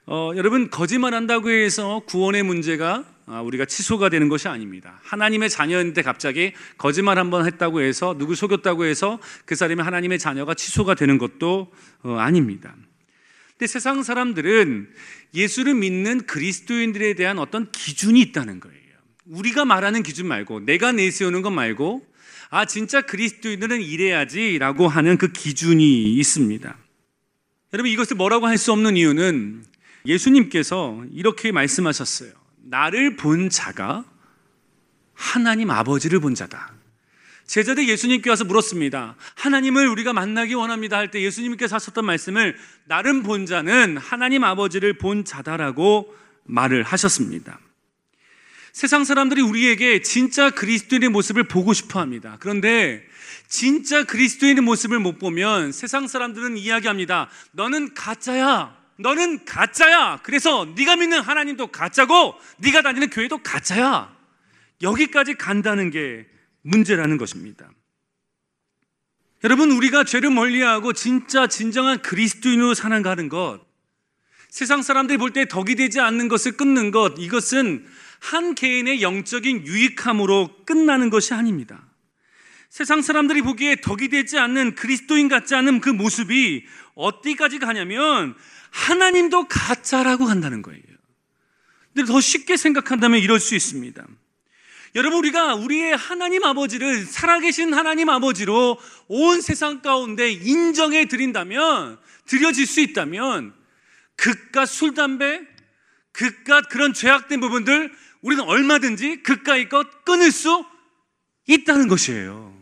어, 0.06 0.32
여러분 0.36 0.70
거짓말 0.70 1.14
한다고 1.14 1.50
해서 1.50 2.02
구원의 2.06 2.42
문제가 2.42 2.96
아, 2.96 3.13
우리가 3.26 3.64
취소가 3.64 4.08
되는 4.08 4.28
것이 4.28 4.48
아닙니다. 4.48 5.00
하나님의 5.04 5.50
자녀인데 5.50 6.02
갑자기 6.02 6.52
거짓말 6.76 7.18
한번 7.18 7.46
했다고 7.46 7.80
해서 7.80 8.16
누구 8.18 8.34
속였다고 8.34 8.84
해서 8.84 9.18
그 9.44 9.54
사람이 9.54 9.82
하나님의 9.82 10.18
자녀가 10.18 10.54
취소가 10.54 10.94
되는 10.94 11.18
것도 11.18 11.72
어, 12.02 12.16
아닙니다. 12.16 12.74
근데 13.52 13.66
세상 13.66 14.02
사람들은 14.02 14.88
예수를 15.34 15.74
믿는 15.74 16.26
그리스도인들에 16.26 17.14
대한 17.14 17.38
어떤 17.38 17.70
기준이 17.72 18.20
있다는 18.20 18.60
거예요. 18.60 18.74
우리가 19.26 19.64
말하는 19.64 20.02
기준 20.02 20.26
말고 20.28 20.60
내가 20.60 20.92
내세우는 20.92 21.42
것 21.42 21.50
말고 21.50 22.06
아 22.50 22.66
진짜 22.66 23.00
그리스도인들은 23.00 23.80
이래야지라고 23.80 24.86
하는 24.86 25.16
그 25.16 25.32
기준이 25.32 26.14
있습니다. 26.14 26.76
여러분 27.72 27.90
이것을 27.90 28.16
뭐라고 28.16 28.46
할 28.46 28.58
수 28.58 28.70
없는 28.72 28.96
이유는 28.96 29.64
예수님께서 30.06 31.04
이렇게 31.10 31.50
말씀하셨어요. 31.50 32.43
나를 32.64 33.16
본 33.16 33.50
자가 33.50 34.04
하나님 35.14 35.70
아버지를 35.70 36.20
본 36.20 36.34
자다. 36.34 36.72
제자들 37.46 37.88
예수님께 37.88 38.30
와서 38.30 38.44
물었습니다. 38.44 39.16
하나님을 39.36 39.86
우리가 39.88 40.12
만나기 40.12 40.54
원합니다 40.54 40.96
할 40.96 41.10
때 41.10 41.20
예수님께서 41.22 41.76
하셨던 41.76 42.04
말씀을 42.06 42.56
나름 42.86 43.22
본 43.22 43.44
자는 43.46 43.98
하나님 43.98 44.44
아버지를 44.44 44.96
본 44.98 45.24
자다라고 45.24 46.14
말을 46.44 46.82
하셨습니다. 46.82 47.60
세상 48.72 49.04
사람들이 49.04 49.40
우리에게 49.42 50.02
진짜 50.02 50.50
그리스도인의 50.50 51.10
모습을 51.10 51.44
보고 51.44 51.72
싶어 51.74 52.00
합니다. 52.00 52.38
그런데 52.40 53.04
진짜 53.46 54.04
그리스도인의 54.04 54.62
모습을 54.62 54.98
못 54.98 55.18
보면 55.18 55.70
세상 55.70 56.08
사람들은 56.08 56.56
이야기합니다. 56.56 57.28
너는 57.52 57.94
가짜야. 57.94 58.83
너는 58.96 59.44
가짜야. 59.44 60.20
그래서 60.22 60.72
네가 60.76 60.96
믿는 60.96 61.20
하나님도 61.20 61.68
가짜고 61.68 62.34
네가 62.58 62.82
다니는 62.82 63.10
교회도 63.10 63.38
가짜야. 63.38 64.14
여기까지 64.82 65.34
간다는 65.34 65.90
게 65.90 66.26
문제라는 66.62 67.18
것입니다. 67.18 67.70
여러분 69.42 69.70
우리가 69.72 70.04
죄를 70.04 70.30
멀리하고 70.30 70.92
진짜 70.94 71.46
진정한 71.46 72.00
그리스도인으로 72.00 72.72
살아가는 72.74 73.28
것 73.28 73.60
세상 74.48 74.80
사람들이 74.82 75.18
볼 75.18 75.32
때 75.32 75.46
덕이 75.46 75.74
되지 75.74 76.00
않는 76.00 76.28
것을 76.28 76.56
끊는 76.56 76.90
것 76.90 77.14
이것은 77.18 77.84
한 78.20 78.54
개인의 78.54 79.02
영적인 79.02 79.66
유익함으로 79.66 80.64
끝나는 80.64 81.10
것이 81.10 81.34
아닙니다. 81.34 81.82
세상 82.70 83.02
사람들이 83.02 83.42
보기에 83.42 83.76
덕이 83.82 84.08
되지 84.08 84.38
않는 84.38 84.76
그리스도인 84.76 85.28
같지 85.28 85.54
않은 85.54 85.80
그 85.80 85.90
모습이 85.90 86.64
어디까지 86.94 87.58
가냐면 87.58 88.34
하나님도 88.74 89.46
가짜라고 89.46 90.24
한다는 90.24 90.60
거예요. 90.60 90.82
근데 91.94 92.10
더 92.10 92.20
쉽게 92.20 92.56
생각한다면 92.56 93.20
이럴 93.20 93.38
수 93.38 93.54
있습니다. 93.54 94.04
여러분, 94.96 95.18
우리가 95.20 95.54
우리의 95.54 95.96
하나님 95.96 96.44
아버지를 96.44 97.04
살아계신 97.04 97.72
하나님 97.72 98.08
아버지로 98.08 98.78
온 99.06 99.40
세상 99.40 99.80
가운데 99.80 100.30
인정해 100.30 101.06
드린다면, 101.06 101.98
드려질 102.26 102.66
수 102.66 102.80
있다면, 102.80 103.54
그깟 104.16 104.66
술, 104.66 104.94
담배, 104.94 105.40
그깟 106.12 106.68
그런 106.68 106.92
죄악된 106.92 107.40
부분들, 107.40 107.92
우리는 108.22 108.42
얼마든지 108.42 109.22
그까이 109.22 109.68
것 109.68 110.04
끊을 110.04 110.32
수 110.32 110.64
있다는 111.46 111.86
것이에요. 111.88 112.52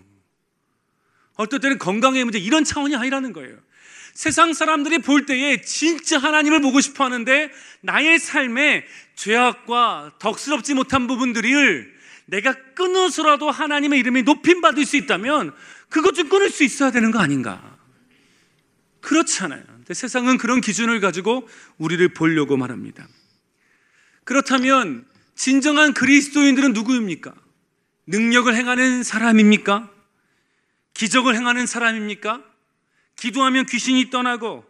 어떨 1.37 1.61
때는 1.61 1.79
건강의 1.79 2.25
문제, 2.25 2.39
이런 2.39 2.65
차원이 2.65 2.97
아니라는 2.97 3.33
거예요. 3.33 3.59
세상 4.15 4.53
사람들이 4.53 4.99
볼 4.99 5.27
때에 5.27 5.63
진짜 5.63 6.19
하나님을 6.19 6.61
보고 6.61 6.81
싶어 6.81 7.05
하는데 7.05 7.51
나의 7.81 8.19
삶에 8.19 8.85
죄악과 9.17 10.13
덕스럽지 10.19 10.75
못한 10.75 11.07
부분들을 11.07 11.93
내가 12.27 12.53
끊어서라도 12.75 13.51
하나님의 13.51 13.99
이름이 14.01 14.23
높임 14.23 14.61
받을 14.61 14.85
수 14.85 14.97
있다면 14.97 15.55
그것 15.89 16.15
좀 16.15 16.29
끊을 16.29 16.51
수 16.51 16.65
있어야 16.65 16.91
되는 16.91 17.11
거 17.11 17.19
아닌가? 17.19 17.79
그렇잖아요. 19.01 19.63
근데 19.67 19.95
세상은 19.95 20.39
그런 20.39 20.61
기준을 20.61 21.01
가지고 21.01 21.49
우리를 21.79 22.07
보려고 22.15 22.57
말합니다. 22.57 23.07
그렇다면 24.25 25.05
진정한 25.35 25.93
그리스도인들은 25.93 26.73
누구입니까? 26.73 27.35
능력을 28.07 28.55
행하는 28.55 29.03
사람입니까? 29.03 29.91
기적을 30.95 31.35
행하는 31.35 31.67
사람입니까? 31.67 32.52
기도하면 33.17 33.67
귀신이 33.67 34.11
떠나고 34.11 34.65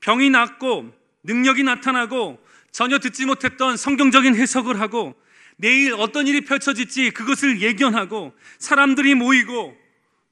병이 0.00 0.30
낫고 0.30 0.92
능력이 1.24 1.62
나타나고 1.62 2.38
전혀 2.72 2.98
듣지 2.98 3.26
못했던 3.26 3.76
성경적인 3.76 4.34
해석을 4.34 4.80
하고 4.80 5.14
내일 5.56 5.92
어떤 5.94 6.26
일이 6.26 6.40
펼쳐질지 6.40 7.10
그것을 7.10 7.60
예견하고 7.60 8.32
사람들이 8.58 9.14
모이고 9.14 9.76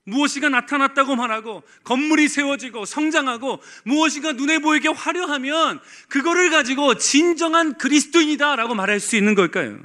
무엇이가 0.04 0.48
나타났다고 0.48 1.16
말하고 1.16 1.62
건물이 1.84 2.28
세워지고 2.28 2.86
성장하고 2.86 3.60
무엇이가 3.84 4.32
눈에 4.32 4.58
보이게 4.58 4.88
화려하면 4.88 5.80
그거를 6.08 6.50
가지고 6.50 6.94
진정한 6.96 7.76
그리스도인이다라고 7.76 8.74
말할 8.74 9.00
수 9.00 9.16
있는 9.16 9.34
걸까요? 9.34 9.78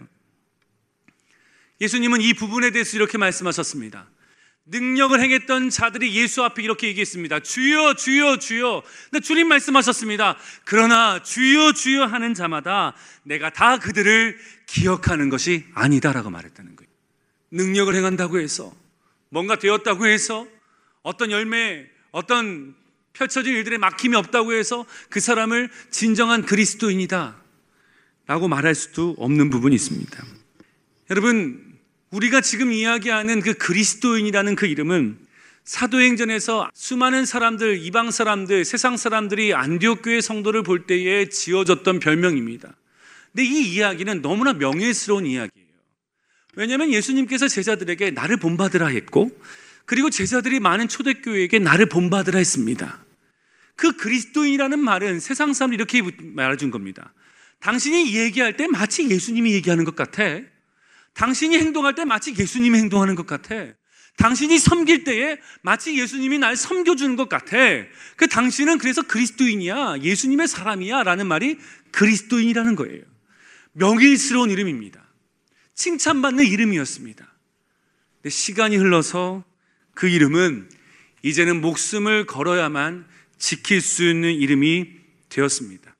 예수님은 1.82 2.22
이 2.22 2.34
부분에 2.34 2.72
대해서 2.72 2.96
이렇게 2.96 3.18
말씀하셨습니다. 3.18 4.08
능력을 4.66 5.20
행했던 5.20 5.70
자들이 5.70 6.16
예수 6.16 6.44
앞에 6.44 6.64
이렇게 6.64 6.88
얘기했습니다. 6.88 7.42
주여, 7.42 7.96
주여, 7.96 8.38
주여. 8.38 8.84
근데 9.12 9.22
주님 9.22 9.50
말씀하셨습니다. 9.50 10.38
그러나 10.64 11.22
주여, 11.22 11.74
주여 11.74 12.06
하는 12.06 12.34
자마다 12.34 12.96
내가 13.24 13.50
다 13.50 13.78
그들을 13.78 14.38
기억하는 14.66 15.30
것이 15.30 15.66
아니다라고 15.74 16.30
말했다는 16.30 16.76
거예요. 16.76 16.90
능력을 17.52 17.94
행한다고 17.94 18.40
해서 18.40 18.74
뭔가 19.30 19.58
되었다고 19.58 20.08
해서 20.08 20.48
어떤 21.02 21.32
열매, 21.32 21.86
어떤 22.12 22.76
펼쳐진 23.12 23.54
일들에 23.56 23.78
막힘이 23.78 24.16
없다고 24.16 24.54
해서 24.54 24.86
그 25.10 25.20
사람을 25.20 25.70
진정한 25.92 26.44
그리스도인이다 26.44 27.36
라고 28.26 28.48
말할 28.48 28.74
수도 28.74 29.14
없는 29.18 29.50
부분이 29.50 29.76
있습니다. 29.76 30.26
여러분, 31.10 31.63
우리가 32.14 32.42
지금 32.42 32.72
이야기하는 32.72 33.42
그 33.42 33.56
그리스도인이라는 33.56 34.56
그 34.56 34.68
이름은 34.68 35.18
사도행전에서 35.64 36.70
수많은 36.74 37.26
사람들, 37.26 37.80
이방 37.84 38.12
사람들, 38.12 38.66
세상 38.66 38.98
사람들이 38.98 39.56
안디옥 39.56 40.04
교회 40.04 40.22
성도를 40.22 40.62
볼 40.62 40.86
때에 40.86 41.30
지어졌던 41.30 42.00
별명입니다. 42.00 42.76
근데 43.32 43.46
이 43.46 43.74
이야기는 43.74 44.22
너무나 44.22 44.54
명예스러운 44.54 45.26
이야기예요. 45.26 45.68
왜냐하면 46.56 46.92
예수님께서 46.94 47.48
제자들에게 47.48 48.12
나를 48.12 48.38
본받으라 48.38 48.88
했고 48.88 49.32
그리고 49.86 50.12
제자들이 50.12 50.60
많은 50.60 50.88
초대교회에게 50.88 51.58
나를 51.58 51.88
본받으라 51.88 52.38
했습니다. 52.38 53.04
그 53.76 53.98
그리스도인이라는 53.98 54.78
말은 54.78 55.20
세상 55.20 55.52
사람들이 55.54 55.78
이렇게 55.78 56.04
말해준 56.22 56.70
겁니다. 56.70 57.12
당신이 57.60 58.16
얘기할 58.16 58.56
때 58.56 58.68
마치 58.68 59.10
예수님이 59.10 59.54
얘기하는 59.54 59.84
것 59.84 59.96
같아. 59.96 60.42
당신이 61.14 61.58
행동할 61.58 61.96
때 61.96 62.06
마치 62.06 62.36
예수님이 62.38 62.78
행동하는 62.80 63.16
것 63.16 63.26
같아. 63.26 63.56
당신이 64.18 64.60
섬길 64.60 65.04
때에 65.04 65.38
마치 65.62 66.00
예수님이 66.00 66.38
날 66.38 66.56
섬겨주는 66.56 67.16
것 67.16 67.30
같아. 67.30 67.58
그 68.16 68.28
당신은 68.28 68.78
그래서 68.78 69.02
그리스도인이야. 69.02 69.98
예수님의 70.02 70.48
사람이야. 70.48 71.04
라는 71.04 71.28
말이 71.28 71.58
그리스도인이라는 71.92 72.76
거예요. 72.76 73.04
명일스러운 73.74 74.52
이름입니다. 74.52 75.04
칭찬받는 75.74 76.46
이름이었습니다. 76.46 77.28
근데 78.22 78.30
시간이 78.30 78.78
흘러서 78.78 79.44
그 79.96 80.08
이름은 80.08 80.70
이제는 81.24 81.62
목숨을 81.62 82.26
걸어야만 82.26 83.08
지킬 83.40 83.82
수 83.82 84.08
있는 84.08 84.32
이름이 84.32 84.90
되었습니다. 85.30 85.93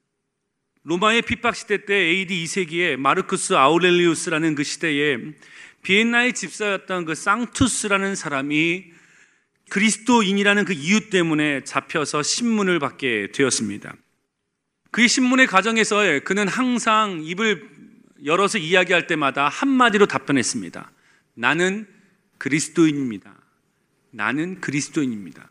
로마의 0.86 1.22
핍박 1.22 1.56
시대 1.56 1.86
때 1.86 1.94
AD 1.94 2.44
2세기에 2.44 2.98
마르쿠스 2.98 3.54
아우렐리우스라는 3.54 4.54
그 4.56 4.64
시대에 4.64 5.18
비엔나의 5.82 6.34
집사였던 6.34 7.06
그 7.06 7.16
쌍투스라는 7.16 8.16
사람이 8.16 8.92
그리스도인이라는 9.70 10.66
그 10.66 10.74
이유 10.74 11.10
때문에 11.10 11.64
잡혀서 11.64 12.22
신문을 12.22 12.80
받게 12.80 13.32
되었습니다. 13.34 13.96
그의 14.92 15.08
신문의 15.08 15.48
과정에서 15.48 16.20
그는 16.26 16.50
항상 16.50 17.22
입을 17.24 17.70
열어서 18.26 18.58
이야기할 18.58 19.08
때마다 19.08 19.48
한마디로 19.48 20.06
답변했습니다. 20.06 20.92
나는 21.34 21.88
그리스도인입니다. 22.40 23.34
나는 24.12 24.60
그리스도인입니다. 24.60 25.50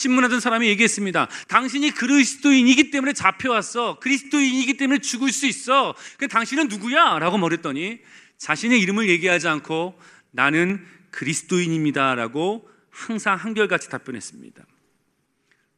신문하던 0.00 0.40
사람이 0.40 0.66
얘기했습니다. 0.68 1.28
당신이 1.48 1.90
그리스도인이기 1.90 2.90
때문에 2.90 3.12
잡혀왔어. 3.12 3.98
그리스도인이기 4.00 4.78
때문에 4.78 5.00
죽을 5.00 5.30
수 5.30 5.46
있어. 5.46 5.94
그 6.16 6.26
당신은 6.26 6.68
누구야? 6.68 7.18
라고 7.18 7.36
말했더니 7.36 7.98
자신의 8.38 8.80
이름을 8.80 9.10
얘기하지 9.10 9.48
않고 9.48 10.00
나는 10.30 10.82
그리스도인입니다. 11.10 12.14
라고 12.14 12.66
항상 12.88 13.36
한결같이 13.36 13.90
답변했습니다. 13.90 14.64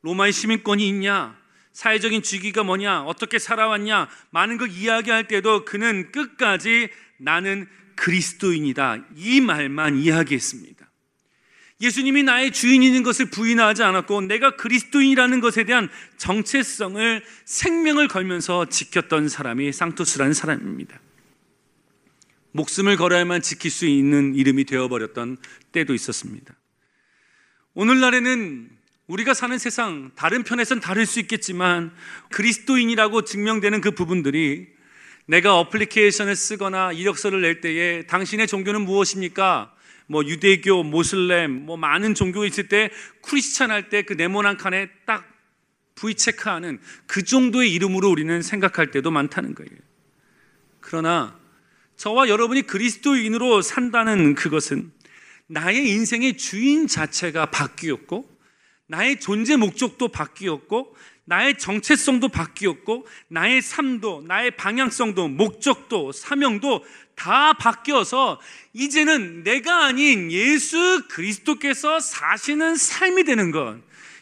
로마의 0.02 0.32
시민권이 0.32 0.86
있냐? 0.88 1.36
사회적인 1.72 2.22
주기가 2.22 2.62
뭐냐? 2.62 3.02
어떻게 3.02 3.40
살아왔냐? 3.40 4.08
많은 4.30 4.56
걸 4.56 4.70
이야기할 4.70 5.26
때도 5.26 5.64
그는 5.64 6.12
끝까지 6.12 6.90
나는 7.18 7.66
그리스도인이다. 7.96 8.98
이 9.16 9.40
말만 9.40 9.96
이야기했습니다. 9.96 10.91
예수님이 11.82 12.22
나의 12.22 12.52
주인인 12.52 13.02
것을 13.02 13.26
부인하지 13.26 13.82
않았고 13.82 14.22
내가 14.22 14.54
그리스도인이라는 14.54 15.40
것에 15.40 15.64
대한 15.64 15.90
정체성을 16.16 17.24
생명을 17.44 18.06
걸면서 18.06 18.66
지켰던 18.66 19.28
사람이 19.28 19.72
상투스라는 19.72 20.32
사람입니다. 20.32 21.00
목숨을 22.52 22.96
걸어야만 22.96 23.42
지킬 23.42 23.72
수 23.72 23.86
있는 23.86 24.36
이름이 24.36 24.64
되어버렸던 24.64 25.38
때도 25.72 25.92
있었습니다. 25.92 26.54
오늘날에는 27.74 28.70
우리가 29.08 29.34
사는 29.34 29.58
세상 29.58 30.12
다른 30.14 30.44
편에선 30.44 30.78
다를 30.78 31.04
수 31.04 31.18
있겠지만 31.18 31.92
그리스도인이라고 32.30 33.22
증명되는 33.22 33.80
그 33.80 33.90
부분들이 33.90 34.68
내가 35.26 35.58
어플리케이션을 35.58 36.36
쓰거나 36.36 36.92
이력서를 36.92 37.40
낼 37.40 37.60
때에 37.60 38.06
당신의 38.06 38.46
종교는 38.46 38.82
무엇입니까? 38.82 39.74
뭐 40.12 40.22
유대교, 40.24 40.82
모슬렘, 40.84 41.64
뭐 41.64 41.78
많은 41.78 42.14
종교가 42.14 42.46
있을 42.46 42.68
때 42.68 42.90
크리스찬 43.22 43.70
할 43.70 43.88
때 43.88 44.02
그 44.02 44.12
네모난 44.12 44.58
칸에 44.58 44.90
딱 45.06 45.26
V 45.94 46.14
체크하는 46.14 46.80
그 47.06 47.24
정도의 47.24 47.72
이름으로 47.72 48.10
우리는 48.10 48.42
생각할 48.42 48.90
때도 48.90 49.10
많다는 49.10 49.54
거예요. 49.54 49.72
그러나 50.80 51.38
저와 51.96 52.28
여러분이 52.28 52.62
그리스도인으로 52.62 53.62
산다는 53.62 54.34
그것은 54.34 54.92
나의 55.46 55.88
인생의 55.88 56.36
주인 56.36 56.86
자체가 56.86 57.46
바뀌었고 57.46 58.28
나의 58.88 59.18
존재 59.18 59.56
목적도 59.56 60.08
바뀌었고 60.08 60.94
나의 61.24 61.56
정체성도 61.56 62.28
바뀌었고 62.28 63.06
나의 63.28 63.62
삶도 63.62 64.24
나의 64.26 64.50
방향성도 64.56 65.28
목적도 65.28 66.12
사명도 66.12 66.84
다 67.14 67.52
바뀌어서 67.52 68.40
이제는 68.72 69.44
내가 69.44 69.86
아닌 69.86 70.30
예수 70.32 71.04
그리스도께서 71.08 72.00
사시는 72.00 72.76
삶이 72.76 73.24
되는 73.24 73.50
것 73.50 73.78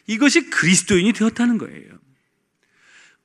이것이 0.06 0.50
그리스도인이 0.50 1.12
되었다는 1.12 1.58
거예요. 1.58 1.90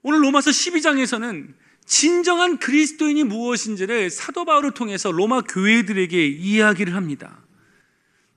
오늘 0.02 0.24
로마서 0.24 0.52
12장에서는 0.52 1.54
진정한 1.86 2.58
그리스도인이 2.58 3.24
무엇인지를 3.24 4.10
사도 4.10 4.46
바울을 4.46 4.72
통해서 4.72 5.12
로마 5.12 5.42
교회들에게 5.42 6.28
이야기를 6.28 6.96
합니다. 6.96 7.44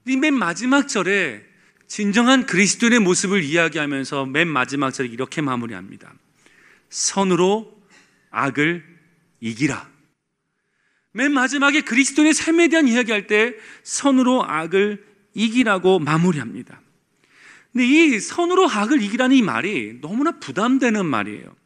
맨 0.05 0.35
마지막 0.35 0.89
절에 0.89 1.45
진정한 1.87 2.47
그리스도인의 2.47 3.01
모습을 3.01 3.43
이야기하면서 3.43 4.27
맨 4.27 4.49
마지막 4.49 4.91
절에 4.93 5.09
이렇게 5.09 5.41
마무리합니다. 5.41 6.13
선으로 6.91 7.83
악을 8.31 8.85
이기라. 9.41 9.98
맨 11.19 11.33
마지막에 11.33 11.81
그리스도인의 11.81 12.33
삶에 12.33 12.69
대한 12.69 12.87
이야기할 12.87 13.27
때 13.27 13.57
선으로 13.83 14.45
악을 14.45 15.05
이기라고 15.35 15.99
마무리합니다. 15.99 16.81
근데 17.73 17.87
이 17.89 18.21
선으로 18.21 18.71
악을 18.71 19.03
이기라는 19.03 19.35
이 19.35 19.43
말이 19.43 19.99
너무나 20.01 20.39
부담되는 20.39 21.05
말이에요. 21.05 21.57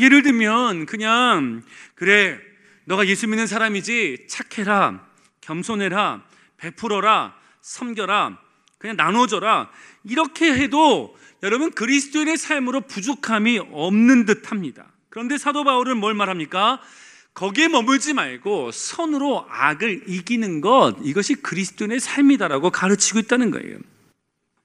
예를 0.00 0.22
들면 0.22 0.86
그냥 0.86 1.64
그래 1.96 2.38
너가 2.84 3.08
예수 3.08 3.26
믿는 3.26 3.48
사람이지 3.48 4.28
착해라 4.28 5.04
겸손해라 5.40 6.22
베풀어라 6.58 7.34
섬겨라 7.60 8.38
그냥 8.78 8.94
나눠줘라 8.96 9.70
이렇게 10.04 10.54
해도 10.54 11.18
여러분 11.42 11.72
그리스도인의 11.72 12.36
삶으로 12.36 12.82
부족함이 12.82 13.58
없는 13.72 14.24
듯합니다. 14.24 14.86
그런데 15.08 15.36
사도 15.36 15.64
바울은 15.64 15.96
뭘 15.96 16.14
말합니까? 16.14 16.80
거기에 17.38 17.68
머물지 17.68 18.14
말고 18.14 18.72
선으로 18.72 19.46
악을 19.48 20.08
이기는 20.08 20.60
것 20.60 20.96
이것이 21.04 21.36
그리스도인의 21.36 22.00
삶이다라고 22.00 22.70
가르치고 22.70 23.20
있다는 23.20 23.52
거예요. 23.52 23.78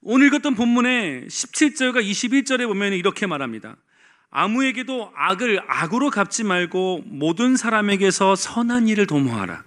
오늘 0.02 0.26
읽었던 0.28 0.56
본문의 0.56 1.28
17절과 1.28 2.04
21절에 2.04 2.66
보면 2.66 2.94
이렇게 2.94 3.28
말합니다. 3.28 3.76
아무에게도 4.32 5.12
악을 5.16 5.62
악으로 5.68 6.10
갚지 6.10 6.44
말고 6.46 7.04
모든 7.06 7.58
사람에게서 7.58 8.36
선한 8.36 8.88
일을 8.88 9.06
도모하라. 9.06 9.64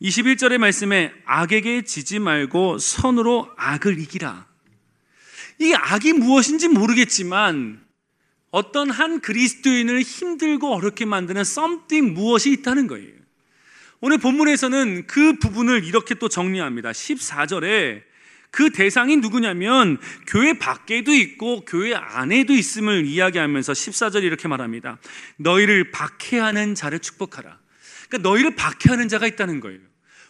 21절의 0.00 0.58
말씀에 0.58 1.12
악에게 1.24 1.82
지지 1.82 2.20
말고 2.20 2.78
선으로 2.78 3.50
악을 3.56 3.98
이기라. 3.98 4.46
이 5.58 5.74
악이 5.74 6.12
무엇인지 6.12 6.68
모르겠지만 6.68 7.85
어떤 8.50 8.90
한 8.90 9.20
그리스도인을 9.20 10.00
힘들고 10.02 10.74
어렵게 10.74 11.04
만드는 11.04 11.40
something 11.42 12.12
무엇이 12.12 12.52
있다는 12.52 12.86
거예요. 12.86 13.12
오늘 14.00 14.18
본문에서는 14.18 15.06
그 15.06 15.38
부분을 15.38 15.84
이렇게 15.84 16.14
또 16.14 16.28
정리합니다. 16.28 16.92
14절에 16.92 18.02
그 18.50 18.70
대상이 18.70 19.16
누구냐면 19.16 19.98
교회 20.26 20.58
밖에도 20.58 21.12
있고 21.12 21.64
교회 21.64 21.94
안에도 21.94 22.52
있음을 22.52 23.04
이야기하면서 23.04 23.72
14절 23.72 24.22
이렇게 24.22 24.48
말합니다. 24.48 24.98
너희를 25.36 25.90
박해하는 25.90 26.74
자를 26.74 26.98
축복하라. 26.98 27.58
그러니까 28.08 28.28
너희를 28.28 28.54
박해하는 28.54 29.08
자가 29.08 29.26
있다는 29.26 29.60
거예요. 29.60 29.80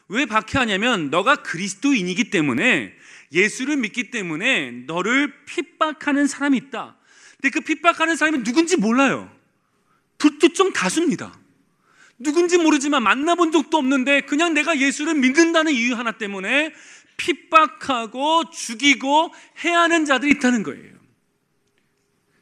왜 0.09 0.27
박해하냐면 0.27 1.11
너가 1.11 1.37
그리스도인이기 1.37 2.31
때문에 2.31 2.95
예수를 3.33 3.77
믿기 3.77 4.11
때문에 4.11 4.71
너를 4.87 5.33
핍박하는 5.47 6.27
사람이 6.27 6.57
있다. 6.57 6.96
근데 7.47 7.51
그 7.51 7.61
핍박하는 7.61 8.17
사람이 8.17 8.43
누군지 8.43 8.77
몰라요. 8.77 9.31
불특정 10.19 10.73
다수입니다. 10.73 11.39
누군지 12.19 12.59
모르지만 12.59 13.03
만나본 13.03 13.53
적도 13.53 13.77
없는데 13.77 14.23
그냥 14.23 14.53
내가 14.55 14.81
예수를 14.81 15.15
믿는다는 15.15 15.73
이유 15.73 15.95
하나 15.95 16.13
때문에 16.13 16.75
핍박하고 17.17 18.51
죽이고 18.51 19.33
해하는 19.65 20.07
자들이 20.07 20.33
있다는 20.33 20.65
거예요. 20.65 20.97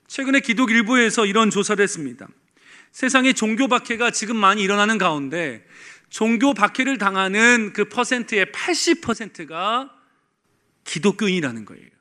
최근에 0.07 0.41
기독 0.41 0.71
일부에서 0.71 1.27
이런 1.27 1.51
조사를 1.51 1.83
했습니다. 1.83 2.27
세상에 2.93 3.33
종교 3.35 3.69
박해가 3.69 4.11
지금 4.11 4.37
많이 4.37 4.63
일어나는 4.63 4.97
가운데 4.97 5.67
종교 6.09 6.55
박해를 6.55 6.97
당하는 6.97 7.73
그 7.75 7.89
퍼센트의 7.89 8.47
80%가 8.47 9.91
기독교인이라는 10.85 11.65
거예요. 11.67 11.94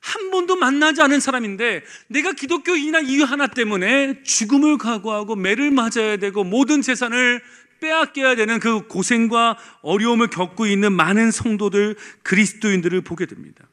한 0.00 0.30
번도 0.30 0.56
만나지 0.56 1.02
않은 1.02 1.20
사람인데 1.20 1.84
내가 2.08 2.32
기독교인이나 2.32 3.00
이유 3.00 3.24
하나 3.24 3.46
때문에 3.46 4.22
죽음을 4.22 4.78
각오하고 4.78 5.36
매를 5.36 5.70
맞아야 5.70 6.16
되고 6.16 6.42
모든 6.42 6.82
재산을 6.82 7.42
빼앗겨야 7.80 8.34
되는 8.34 8.60
그 8.60 8.86
고생과 8.86 9.58
어려움을 9.82 10.28
겪고 10.28 10.66
있는 10.66 10.92
많은 10.92 11.30
성도들, 11.30 11.96
그리스도인들을 12.22 13.00
보게 13.02 13.26
됩니다. 13.26 13.64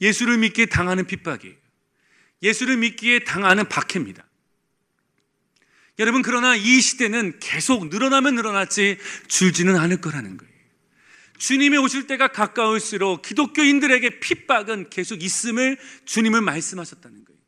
예수를 0.00 0.38
믿기에 0.38 0.66
당하는 0.66 1.06
핍박이에요. 1.06 1.54
예수를 2.42 2.76
믿기에 2.76 3.20
당하는 3.20 3.68
박해입니다. 3.68 4.24
여러분, 6.00 6.22
그러나 6.22 6.56
이 6.56 6.80
시대는 6.80 7.38
계속 7.38 7.88
늘어나면 7.88 8.34
늘어났지 8.34 8.98
줄지는 9.28 9.76
않을 9.76 10.00
거라는 10.00 10.36
거예요. 10.36 10.53
주님이 11.38 11.78
오실 11.78 12.06
때가 12.06 12.28
가까울수록 12.28 13.22
기독교인들에게 13.22 14.20
핍박은 14.20 14.90
계속 14.90 15.22
있음을 15.22 15.78
주님을 16.04 16.40
말씀하셨다는 16.40 17.24
거예요. 17.24 17.40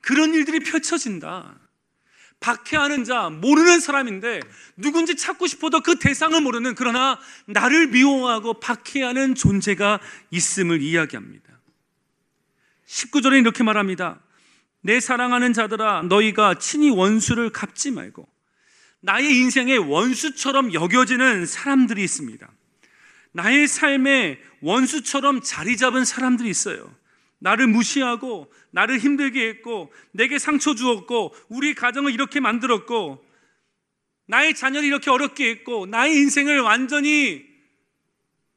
그런 0.00 0.34
일들이 0.34 0.60
펼쳐진다. 0.60 1.58
박해하는 2.40 3.04
자, 3.04 3.30
모르는 3.30 3.80
사람인데 3.80 4.40
누군지 4.76 5.16
찾고 5.16 5.46
싶어도 5.46 5.80
그 5.80 5.98
대상을 5.98 6.40
모르는 6.40 6.74
그러나 6.76 7.18
나를 7.46 7.88
미워하고 7.88 8.60
박해하는 8.60 9.34
존재가 9.34 10.00
있음을 10.30 10.80
이야기합니다. 10.80 11.58
19절에 12.86 13.40
이렇게 13.40 13.64
말합니다. 13.64 14.20
내 14.80 15.00
사랑하는 15.00 15.52
자들아, 15.52 16.02
너희가 16.02 16.54
친히 16.54 16.90
원수를 16.90 17.50
갚지 17.50 17.90
말고 17.90 18.28
나의 19.00 19.36
인생에 19.36 19.76
원수처럼 19.76 20.72
여겨지는 20.72 21.46
사람들이 21.46 22.02
있습니다. 22.02 22.48
나의 23.32 23.68
삶에 23.68 24.38
원수처럼 24.60 25.40
자리 25.42 25.76
잡은 25.76 26.04
사람들이 26.04 26.48
있어요. 26.48 26.92
나를 27.38 27.66
무시하고 27.68 28.52
나를 28.70 28.98
힘들게 28.98 29.48
했고 29.48 29.92
내게 30.12 30.38
상처 30.38 30.74
주었고 30.74 31.34
우리 31.48 31.74
가정을 31.74 32.12
이렇게 32.12 32.40
만들었고 32.40 33.24
나의 34.26 34.54
자녀를 34.54 34.86
이렇게 34.86 35.10
어렵게 35.10 35.48
했고 35.48 35.86
나의 35.86 36.16
인생을 36.16 36.60
완전히 36.60 37.46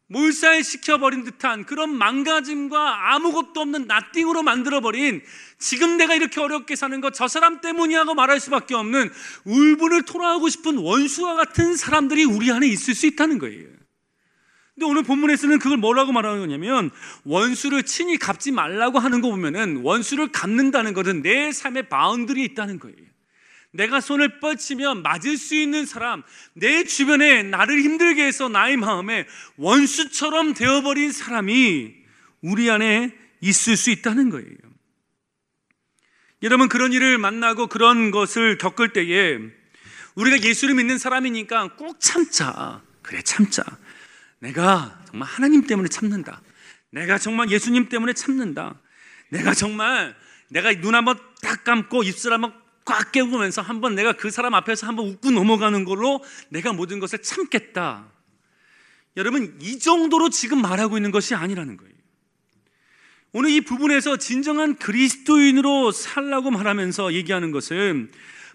몰살시켜버린 0.08 1.24
듯한 1.24 1.66
그런 1.66 1.98
망가짐과 1.98 3.14
아무것도 3.14 3.62
없는 3.62 3.88
나띵으로 3.88 4.44
만들어버린 4.44 5.22
지금 5.58 5.96
내가 5.96 6.16
이렇게 6.16 6.42
어렵게 6.42 6.76
사는 6.76 7.00
것 7.00 7.14
저 7.14 7.30
사람 7.30 7.62
때문이라고 7.62 8.14
말할 8.14 8.42
수밖에 8.42 8.76
없는 8.76 9.10
울분을 9.46 10.04
토로하고 10.04 10.50
싶은 10.50 10.78
원수와 10.78 11.36
같은 11.36 11.78
사람들이 11.78 12.26
우리 12.26 12.52
안에 12.52 12.68
있을 12.68 12.94
수 12.94 13.06
있다는 13.06 13.38
거예요. 13.38 13.81
근데 14.76 14.86
오늘 14.86 15.04
본문에서는 15.04 15.60
그걸 15.60 15.78
뭐라고 15.78 16.12
말하는 16.12 16.40
거냐면 16.40 16.92
원수를 17.24 17.84
친히 17.84 18.18
갚지 18.18 18.52
말라고 18.52 19.00
하는 19.00 19.22
거 19.22 19.30
보면은 19.30 19.78
원수를 19.84 20.32
갚는다는 20.32 20.94
것은 20.94 21.22
내 21.22 21.52
삶의 21.52 21.90
바운들이 21.90 22.44
있다는 22.44 22.80
거예요. 22.80 22.98
내가 23.74 24.02
손을 24.02 24.40
뻗치면 24.40 25.02
맞을 25.02 25.38
수 25.38 25.56
있는 25.56 25.86
사람, 25.86 26.24
내 26.54 26.84
주변에 26.84 27.44
나를 27.44 27.82
힘들게 27.82 28.26
해서 28.26 28.50
나의 28.50 28.78
마음에 28.78 29.26
원수처럼 29.58 30.54
되어버린 30.54 31.12
사람이 31.12 31.94
우리 32.42 32.70
안에 32.70 33.16
있을 33.40 33.78
수 33.78 33.90
있다는 33.92 34.30
거예요. 34.30 34.58
여러분, 36.44 36.68
그런 36.70 36.92
일을 36.92 37.18
만나고 37.18 37.68
그런 37.68 38.12
것을 38.12 38.58
겪을 38.58 38.94
때에 38.94 39.38
우리가 40.16 40.42
예수를 40.42 40.76
믿는 40.76 40.98
사람이니까 40.98 41.76
꼭 41.76 42.00
참자. 42.00 42.82
그래, 43.02 43.22
참자. 43.22 43.64
내가 44.42 45.00
정말 45.08 45.30
하나님 45.30 45.66
때문에 45.66 45.88
참는다. 45.88 46.42
내가 46.90 47.18
정말 47.18 47.50
예수님 47.52 47.90
때문에 47.90 48.14
참는다. 48.14 48.80
내가 49.30 49.54
정말 49.54 50.16
내가 50.50 50.74
눈 50.82 50.96
한번 50.96 51.18
딱 51.42 51.64
감고 51.64 52.04
입술 52.04 52.34
한번 52.34 52.54
꽉 52.84 53.12
깨우면서 53.12 53.62
한번 53.62 53.96
내가 53.96 54.14
그 54.14 54.32
사람 54.32 54.54
앞에서 54.56 54.88
한번 54.88 55.08
웃고 55.08 55.32
넘어가는 55.32 55.86
걸로 55.86 56.24
내가 56.50 56.74
모든 56.74 57.00
것을 57.00 57.22
참겠다. 57.22 58.08
여러분, 59.16 59.58
이 59.62 59.78
정도로 59.78 60.30
지금 60.30 60.62
말하고 60.62 60.98
있는 60.98 61.12
것이 61.12 61.36
아니라는 61.36 61.78
거예요. 61.78 61.94
오늘 63.34 63.52
이 63.52 63.62
부분에서 63.62 64.18
진정한 64.18 64.76
그리스도인으로 64.76 65.92
살라고 65.92 66.52
말하면서 66.52 67.14
얘기하는 67.14 67.52
것은 67.52 68.12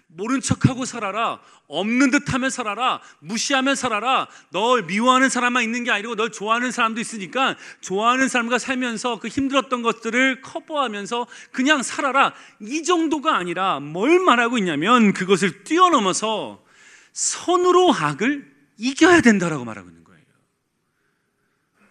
모른 0.07 0.39
척하고 0.41 0.85
살아라. 0.85 1.39
없는 1.67 2.11
듯 2.11 2.33
하며 2.33 2.49
살아라. 2.49 3.01
무시하며 3.19 3.75
살아라. 3.75 4.27
널 4.51 4.83
미워하는 4.83 5.29
사람만 5.29 5.63
있는 5.63 5.83
게 5.83 5.91
아니고 5.91 6.15
널 6.15 6.31
좋아하는 6.31 6.71
사람도 6.71 7.01
있으니까 7.01 7.57
좋아하는 7.81 8.29
사람과 8.29 8.57
살면서 8.57 9.19
그 9.19 9.27
힘들었던 9.27 9.81
것들을 9.81 10.41
커버하면서 10.41 11.27
그냥 11.51 11.83
살아라. 11.83 12.33
이 12.61 12.83
정도가 12.83 13.35
아니라 13.35 13.79
뭘 13.79 14.19
말하고 14.19 14.57
있냐면 14.57 15.13
그것을 15.13 15.63
뛰어넘어서 15.65 16.63
선으로 17.11 17.93
악을 17.93 18.55
이겨야 18.77 19.21
된다라고 19.21 19.65
말하고 19.65 19.89
있는 19.89 20.03
거예요. 20.03 20.23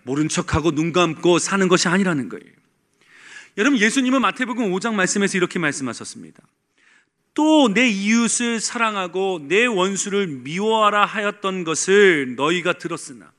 모른 0.04 0.28
척하고 0.28 0.70
눈 0.70 0.92
감고 0.92 1.38
사는 1.38 1.68
것이 1.68 1.88
아니라는 1.88 2.30
거예요. 2.30 2.56
여러분 3.58 3.78
예수님은 3.78 4.20
마태복음 4.22 4.70
5장 4.72 4.94
말씀에서 4.94 5.36
이렇게 5.36 5.58
말씀하셨습니다. 5.58 6.42
또 7.36 7.68
내 7.68 7.88
이웃을 7.88 8.60
사랑하고 8.60 9.40
내 9.46 9.66
원수를 9.66 10.26
미워하라 10.26 11.04
하였던 11.04 11.64
것을 11.64 12.34
너희가 12.34 12.72
들었으나 12.74 13.30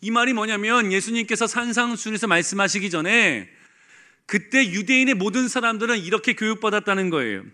이 0.00 0.10
말이 0.10 0.32
뭐냐면 0.32 0.90
예수님께서 0.90 1.46
산상순에서 1.46 2.26
말씀하시기 2.26 2.88
전에 2.88 3.50
그때 4.26 4.66
유대인의 4.66 5.14
모든 5.14 5.46
사람들은 5.46 5.98
이렇게 5.98 6.34
교육받았다는 6.34 7.10
거예요. 7.10 7.44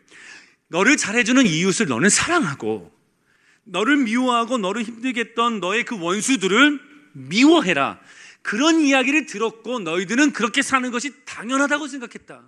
너를 0.69 0.97
잘해주는 0.97 1.45
이웃을 1.47 1.87
너는 1.87 2.09
사랑하고 2.09 2.93
너를 3.65 3.97
미워하고 3.97 4.59
너를 4.59 4.85
힘들게 4.85 5.21
했던 5.21 5.59
너의 5.61 5.85
그 5.85 5.99
원수들을 5.99 6.81
미워해라. 7.15 7.99
그런 8.43 8.81
이야기를 8.81 9.27
들었고 9.27 9.81
너희들은 9.81 10.33
그렇게 10.33 10.63
사는 10.63 10.91
것이 10.91 11.25
당연하다고 11.25 11.89
생각했다. 11.89 12.43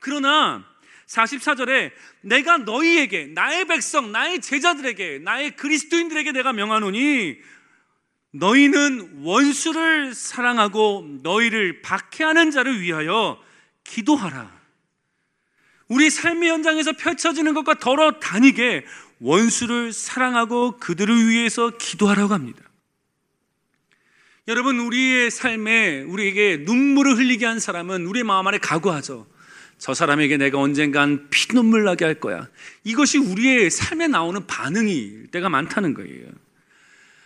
그러나 0.00 0.64
44절에 1.08 1.90
내가 2.20 2.58
너희에게 2.58 3.26
나의 3.26 3.64
백성 3.66 4.12
나의 4.12 4.40
제자들에게 4.40 5.20
나의 5.20 5.56
그리스도인들에게 5.56 6.32
내가 6.32 6.52
명하노니 6.52 7.36
너희는 8.32 9.22
원수를 9.22 10.14
사랑하고 10.14 11.18
너희를 11.22 11.80
박해하는 11.80 12.50
자를 12.50 12.80
위하여 12.80 13.42
기도하라. 13.84 14.58
우리 15.88 16.10
삶의 16.10 16.50
현장에서 16.50 16.92
펼쳐지는 16.92 17.54
것과 17.54 17.74
더러 17.78 18.20
다니게 18.20 18.84
원수를 19.20 19.94
사랑하고 19.94 20.76
그들을 20.76 21.28
위해서 21.28 21.70
기도하라고 21.78 22.34
합니다. 22.34 22.62
여러분, 24.46 24.78
우리의 24.78 25.30
삶에 25.30 26.02
우리에게 26.02 26.58
눈물을 26.66 27.16
흘리게 27.16 27.46
한 27.46 27.58
사람은 27.58 28.06
우리의 28.06 28.24
마음 28.24 28.46
안에 28.46 28.58
각오하죠. 28.58 29.26
저 29.78 29.94
사람에게 29.94 30.36
내가 30.36 30.58
언젠간 30.58 31.28
피눈물 31.30 31.84
나게 31.84 32.04
할 32.04 32.14
거야. 32.14 32.48
이것이 32.84 33.18
우리의 33.18 33.70
삶에 33.70 34.08
나오는 34.08 34.46
반응이 34.46 35.28
때가 35.30 35.48
많다는 35.48 35.94
거예요. 35.94 36.26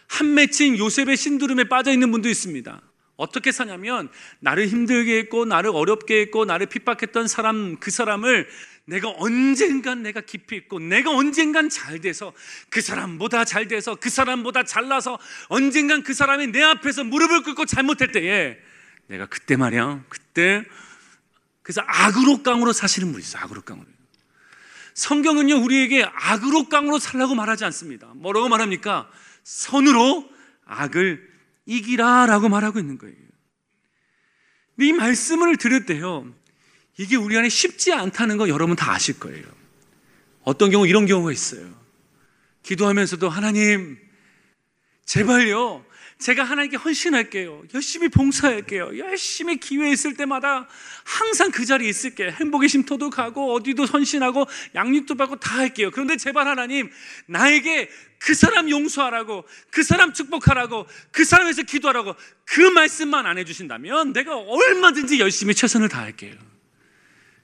한 0.07 0.35
맺힌 0.35 0.77
요셉의 0.79 1.17
신두름에 1.17 1.65
빠져 1.65 1.91
있는 1.93 2.13
분도 2.13 2.29
있습니다. 2.29 2.81
어떻게 3.17 3.53
사냐면 3.53 4.11
나를 4.41 4.69
힘들게 4.69 5.17
했고 5.19 5.45
나를 5.45 5.71
어렵게 5.73 6.21
했고 6.21 6.45
나를 6.45 6.67
핍박했던 6.67 7.29
사람 7.29 7.77
그 7.79 7.91
사람을 7.91 8.49
내가 8.85 9.11
언젠간 9.17 10.03
내가 10.03 10.21
깊이 10.21 10.57
있고 10.57 10.81
내가 10.81 11.11
언젠간 11.11 11.69
잘 11.69 12.01
돼서 12.01 12.33
그 12.69 12.81
사람보다 12.81 13.45
잘 13.45 13.69
돼서 13.69 13.95
그 13.95 14.11
사람보다 14.11 14.65
잘나서 14.65 15.19
언젠간 15.49 16.03
그 16.03 16.15
사람이 16.15 16.49
내 16.49 16.63
앞에서 16.63 17.05
무릎을 17.05 17.43
꿇고 17.45 17.65
잘못할 17.65 18.13
때에 18.13 18.59
내가 19.07 19.27
그때 19.27 19.57
말이야 19.57 20.05
그때 20.09 20.65
그래서 21.63 21.83
악으로 21.87 22.43
깡으로 22.43 22.73
사시는 22.73 23.13
분이 23.13 23.23
있어요. 23.23 23.43
악으로 23.45 23.63
깡으로. 23.63 23.87
성경은요, 24.95 25.63
우리에게 25.63 26.05
악으로 26.05 26.69
깡으로 26.69 26.99
살라고 26.99 27.35
말하지 27.35 27.65
않습니다. 27.65 28.09
뭐라고 28.15 28.49
말합니까? 28.49 29.11
선으로 29.45 30.29
악을 30.65 31.31
이기라 31.67 32.27
라고 32.27 32.49
말하고 32.49 32.79
있는 32.79 32.99
거예요. 32.99 33.17
이 34.81 34.93
말씀을 34.93 35.57
들을 35.57 35.87
때요, 35.87 36.33
이게 36.99 37.17
우리 37.17 37.37
안에 37.37 37.49
쉽지 37.49 37.93
않다는 37.93 38.37
거 38.37 38.49
여러분 38.49 38.77
다 38.77 38.93
아실 38.93 39.19
거예요. 39.19 39.45
어떤 40.43 40.71
경우 40.71 40.87
이런 40.87 41.07
경우가 41.07 41.33
있어요. 41.33 41.73
기도하면서도 42.63 43.29
하나님, 43.29 43.99
제발요, 45.05 45.85
제가 46.23 46.45
하나님께 46.45 46.77
헌신할게요. 46.77 47.65
열심히 47.75 48.09
봉사할게요. 48.09 48.97
열심히 48.99 49.59
기회 49.59 49.91
있을 49.91 50.15
때마다 50.15 50.69
항상 51.05 51.51
그 51.51 51.65
자리에 51.65 51.89
있을게요. 51.89 52.31
행복의 52.31 52.69
쉼터도 52.69 53.11
가고 53.11 53.53
어디도 53.55 53.87
헌신하고 53.87 54.47
양육도 54.77 55.17
받고 55.17 55.41
다 55.41 55.59
할게요. 55.59 55.91
그런데 55.93 56.17
제발 56.17 56.47
하나님 56.47 56.91
나에게 57.27 57.91
그 58.19 58.35
사람 58.35 58.71
용서하라고 58.71 59.45
그 59.71 59.83
사람 59.83 60.13
축복하라고 60.13 60.87
그 61.11 61.25
사람에서 61.25 61.63
기도하라고 61.63 62.15
그 62.45 62.61
말씀만 62.61 63.27
안 63.27 63.37
해주신다면 63.39 64.13
내가 64.13 64.37
얼마든지 64.37 65.19
열심히 65.19 65.55
최선을 65.55 65.89
다할게요. 65.89 66.37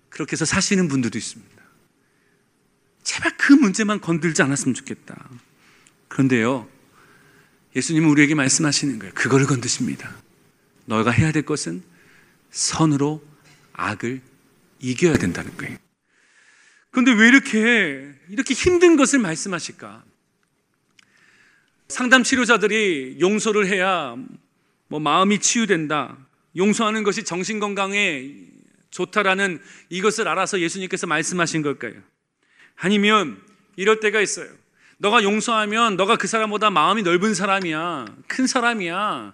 그렇게 0.09 0.33
해서 0.33 0.45
사시는 0.45 0.87
분들도 0.87 1.19
있습니다. 1.19 1.63
제발 3.03 3.37
그 3.37 3.53
문제만 3.55 4.01
건들지 4.01 4.43
않았으면 4.43 4.75
좋겠다. 4.75 5.29
그런데요, 6.07 6.69
예수님은 7.79 8.09
우리에게 8.11 8.35
말씀하시는 8.35 8.99
거예요. 8.99 9.15
그거를 9.15 9.47
건드십니다. 9.47 10.13
너가 10.87 11.13
해야 11.13 11.31
될 11.31 11.45
것은 11.45 11.83
선으로 12.51 13.25
악을 13.73 14.21
이겨야 14.81 15.15
된다는 15.15 15.57
거예요. 15.57 15.77
그런데 16.91 17.13
왜 17.13 17.29
이렇게, 17.29 18.13
이렇게 18.29 18.55
힘든 18.55 18.97
것을 18.97 19.21
말씀하실까? 19.21 20.03
상담 21.89 22.25
치료자들이 22.25 23.19
용서를 23.21 23.69
해야 23.69 24.17
뭐 24.89 24.99
마음이 24.99 25.39
치유된다. 25.39 26.19
용서하는 26.57 27.05
것이 27.05 27.23
정신 27.23 27.61
건강에 27.61 28.35
좋다라는 28.91 29.61
이것을 29.89 30.27
알아서 30.27 30.59
예수님께서 30.61 31.07
말씀하신 31.07 31.63
걸까요? 31.63 31.95
아니면 32.75 33.41
이럴 33.77 34.01
때가 34.01 34.21
있어요. 34.21 34.51
너가 34.99 35.23
용서하면 35.23 35.97
너가 35.97 36.17
그 36.17 36.27
사람보다 36.27 36.71
마음이 36.71 37.03
넓은 37.03 37.35
사람이야. 37.35 38.07
큰 38.27 38.47
사람이야. 38.47 39.33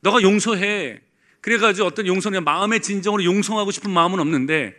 너가 0.00 0.22
용서해. 0.22 1.00
그래가지고 1.40 1.86
어떤 1.86 2.06
용서는 2.06 2.44
마음의 2.44 2.80
진정으로 2.80 3.24
용서하고 3.24 3.70
싶은 3.70 3.90
마음은 3.90 4.20
없는데 4.20 4.74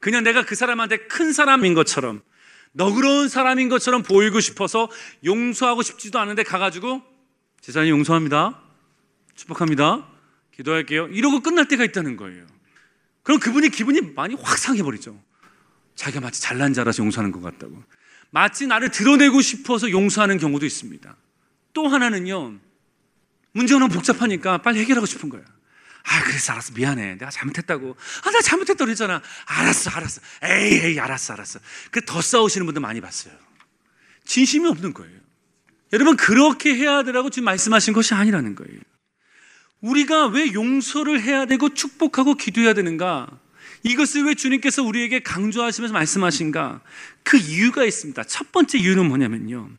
그냥 0.00 0.22
내가 0.22 0.44
그 0.44 0.54
사람한테 0.54 0.98
큰 1.08 1.32
사람인 1.32 1.74
것처럼 1.74 2.22
너그러운 2.72 3.28
사람인 3.28 3.68
것처럼 3.68 4.02
보이고 4.02 4.40
싶어서 4.40 4.90
용서하고 5.24 5.82
싶지도 5.82 6.18
않은데 6.18 6.42
가가지고 6.42 7.02
제사님 7.60 7.90
용서합니다. 7.90 8.60
축복합니다. 9.34 10.08
기도할게요. 10.52 11.08
이러고 11.08 11.40
끝날 11.40 11.66
때가 11.68 11.84
있다는 11.84 12.16
거예요. 12.16 12.46
그럼 13.22 13.40
그분이 13.40 13.70
기분이 13.70 14.00
많이 14.14 14.34
확 14.34 14.58
상해버리죠. 14.58 15.18
자기가 15.94 16.20
마치 16.20 16.40
잘난 16.40 16.72
자라서 16.72 17.02
용서하는 17.02 17.32
것 17.32 17.40
같다고. 17.40 17.82
마치 18.34 18.66
나를 18.66 18.88
드러내고 18.90 19.40
싶어서 19.42 19.92
용서하는 19.92 20.38
경우도 20.38 20.66
있습니다. 20.66 21.16
또 21.72 21.86
하나는요, 21.86 22.58
문제가 23.52 23.78
너무 23.78 23.94
복잡하니까 23.94 24.58
빨리 24.58 24.80
해결하고 24.80 25.06
싶은 25.06 25.28
거야. 25.28 25.42
아, 26.02 26.24
그래서 26.24 26.52
알았어. 26.52 26.72
미안해. 26.74 27.14
내가 27.14 27.30
잘못했다고. 27.30 27.96
아, 28.24 28.30
나 28.32 28.40
잘못했다고 28.40 28.86
그랬잖아. 28.86 29.22
알았어, 29.46 29.90
알았어. 29.90 30.20
에이, 30.42 30.80
에이, 30.82 30.98
알았어, 30.98 31.34
알았어. 31.34 31.60
그더 31.92 32.20
싸우시는 32.20 32.66
분들 32.66 32.82
많이 32.82 33.00
봤어요. 33.00 33.32
진심이 34.24 34.66
없는 34.66 34.94
거예요. 34.94 35.16
여러분, 35.92 36.16
그렇게 36.16 36.74
해야 36.74 37.04
되라고 37.04 37.30
지금 37.30 37.44
말씀하신 37.44 37.94
것이 37.94 38.14
아니라는 38.14 38.56
거예요. 38.56 38.80
우리가 39.80 40.26
왜 40.26 40.52
용서를 40.52 41.22
해야 41.22 41.46
되고 41.46 41.72
축복하고 41.72 42.34
기도해야 42.34 42.74
되는가? 42.74 43.28
이것을 43.84 44.24
왜 44.24 44.34
주님께서 44.34 44.82
우리에게 44.82 45.20
강조하시면서 45.20 45.92
말씀하신가? 45.92 46.80
그 47.22 47.36
이유가 47.36 47.84
있습니다. 47.84 48.24
첫 48.24 48.50
번째 48.50 48.78
이유는 48.78 49.06
뭐냐면요. 49.06 49.70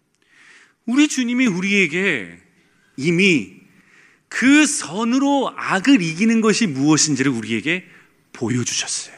우리 0.85 1.07
주님이 1.07 1.47
우리에게 1.47 2.39
이미 2.97 3.55
그 4.29 4.65
선으로 4.67 5.53
악을 5.57 6.01
이기는 6.01 6.39
것이 6.41 6.67
무엇인지를 6.67 7.31
우리에게 7.31 7.85
보여주셨어요. 8.31 9.15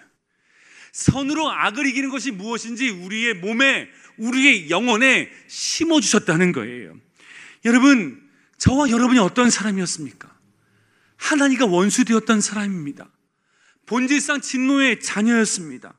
선으로 0.94 1.52
악을 1.52 1.86
이기는 1.86 2.10
것이 2.10 2.32
무엇인지 2.32 2.90
우리의 2.90 3.36
몸에, 3.36 3.90
우리의 4.18 4.70
영혼에 4.70 5.30
심어주셨다는 5.48 6.54
거예요. 6.54 6.98
여러분, 7.66 8.22
저와 8.58 8.90
여러분이 8.90 9.20
어떤 9.20 9.50
사람이었습니까? 9.50 10.34
하나님과 11.18 11.66
원수되었던 11.66 12.40
사람입니다. 12.40 13.10
본질상 13.88 14.42
진노의 14.42 15.00
자녀였습니다. 15.02 15.94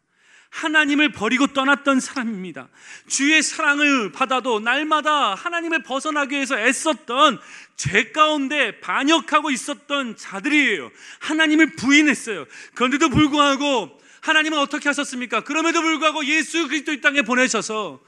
하나님을 0.50 1.12
버리고 1.12 1.48
떠났던 1.48 2.00
사람입니다. 2.00 2.68
주의 3.06 3.42
사랑을 3.42 4.12
받아도 4.12 4.60
날마다 4.60 5.34
하나님을 5.34 5.82
벗어나기 5.82 6.36
위해서 6.36 6.58
애썼던 6.58 7.38
죄 7.76 8.12
가운데 8.12 8.80
반역하고 8.80 9.50
있었던 9.50 10.16
자들이에요. 10.16 10.90
하나님을 11.20 11.76
부인했어요. 11.76 12.46
그런데도 12.74 13.10
불구하고 13.10 14.00
하나님은 14.20 14.58
어떻게 14.58 14.88
하셨습니까? 14.88 15.44
그럼에도 15.44 15.82
불구하고 15.82 16.24
예수 16.26 16.66
그리스도 16.66 16.92
이 16.92 17.00
땅에 17.00 17.22
보내셔서 17.22 18.00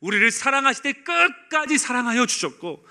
우리를 0.00 0.30
사랑하실 0.30 0.82
때 0.82 0.92
끝까지 0.92 1.78
사랑하여 1.78 2.26
주셨고 2.26 2.84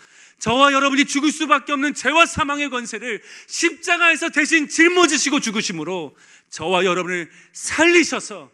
저와 0.43 0.73
여러분이 0.73 1.05
죽을 1.05 1.31
수밖에 1.31 1.71
없는 1.71 1.93
죄와 1.93 2.25
사망의 2.25 2.69
권세를 2.69 3.23
십자가에서 3.47 4.27
대신 4.27 4.67
짊어지시고 4.67 5.39
죽으심으로 5.39 6.17
저와 6.49 6.83
여러분을 6.83 7.31
살리셔서 7.53 8.51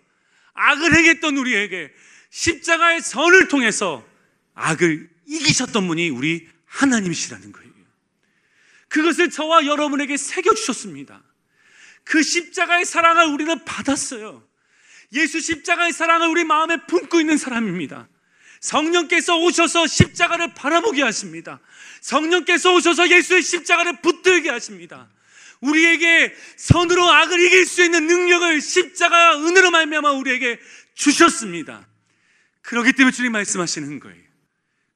악을 0.54 0.96
행했던 0.96 1.36
우리에게 1.36 1.92
십자가의 2.30 3.02
선을 3.02 3.48
통해서 3.48 4.08
악을 4.54 5.10
이기셨던 5.26 5.88
분이 5.88 6.10
우리 6.10 6.48
하나님이시라는 6.66 7.52
거예요. 7.52 7.72
그것을 8.88 9.32
저와 9.32 9.66
여러분에게 9.66 10.16
새겨주셨습니다. 10.16 11.24
그 12.04 12.22
십자가의 12.22 12.86
사랑을 12.86 13.26
우리는 13.34 13.66
받았어요. 13.66 14.48
예수 15.14 15.40
십자가의 15.40 15.94
사랑을 15.94 16.28
우리 16.28 16.44
마음에 16.44 16.86
품고 16.86 17.20
있는 17.20 17.38
사람입니다. 17.38 18.08
성령께서 18.60 19.38
오셔서 19.38 19.88
십자가를 19.88 20.54
바라보게 20.54 21.02
하십니다. 21.04 21.60
성령께서 22.02 22.74
오셔서 22.74 23.10
예수의 23.10 23.42
십자가를 23.42 24.02
붙들게 24.02 24.50
하십니다. 24.50 25.10
우리에게 25.62 26.34
선으로 26.58 27.10
악을 27.10 27.40
이길 27.40 27.66
수 27.66 27.84
있는 27.84 28.08
능력을 28.08 28.62
십자가 28.62 29.38
은혜로 29.38 29.72
말미암아 29.72 30.12
우리에게 30.12 30.60
주셨습니다. 30.94 31.88
그렇기 32.62 32.94
때문에 32.94 33.14
주님 33.14 33.32
말씀하시는 33.32 34.00
거예요. 34.00 34.24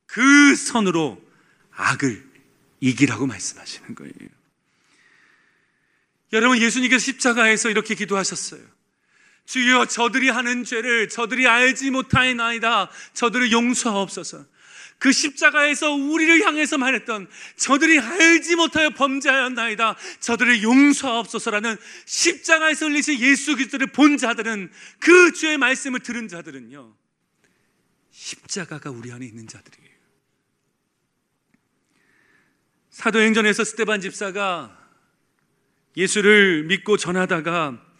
그 0.05 0.55
선으로 0.55 1.21
악을 1.71 2.23
이기라고 2.79 3.25
말씀하시는 3.25 3.95
거예요. 3.95 4.13
여러분 6.33 6.57
예수님께서 6.59 7.03
십자가에서 7.03 7.69
이렇게 7.69 7.95
기도하셨어요. 7.95 8.61
주여 9.45 9.85
저들이 9.85 10.29
하는 10.29 10.63
죄를 10.63 11.09
저들이 11.09 11.47
알지 11.47 11.91
못하나이다. 11.91 12.89
저들을 13.13 13.51
용서하옵소서. 13.51 14.45
그 14.99 15.11
십자가에서 15.11 15.91
우리를 15.91 16.45
향해서 16.45 16.77
말했던 16.77 17.27
저들이 17.57 17.99
알지 17.99 18.55
못하여 18.55 18.89
범죄하였나이다. 18.91 19.97
저들을 20.21 20.63
용서하옵소서라는 20.63 21.75
십자가에서 22.05 22.85
흘리신 22.85 23.19
예수 23.19 23.55
그리스도를 23.55 23.87
본 23.87 24.17
자들은 24.17 24.71
그 24.99 25.33
주의 25.33 25.57
말씀을 25.57 25.99
들은 25.99 26.29
자들은요. 26.29 26.95
십자가가 28.11 28.91
우리 28.91 29.11
안에 29.11 29.25
있는 29.25 29.45
자들이에요. 29.45 29.93
사도행전에서 32.91 33.65
스테반 33.65 33.99
집사가 33.99 34.77
예수를 35.97 36.63
믿고 36.63 36.95
전하다가 36.95 37.92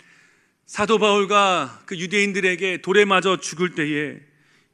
사도 0.65 0.97
바울과 0.97 1.83
그 1.85 1.97
유대인들에게 1.97 2.81
돌에 2.81 3.05
맞아 3.05 3.37
죽을 3.37 3.75
때에 3.75 4.19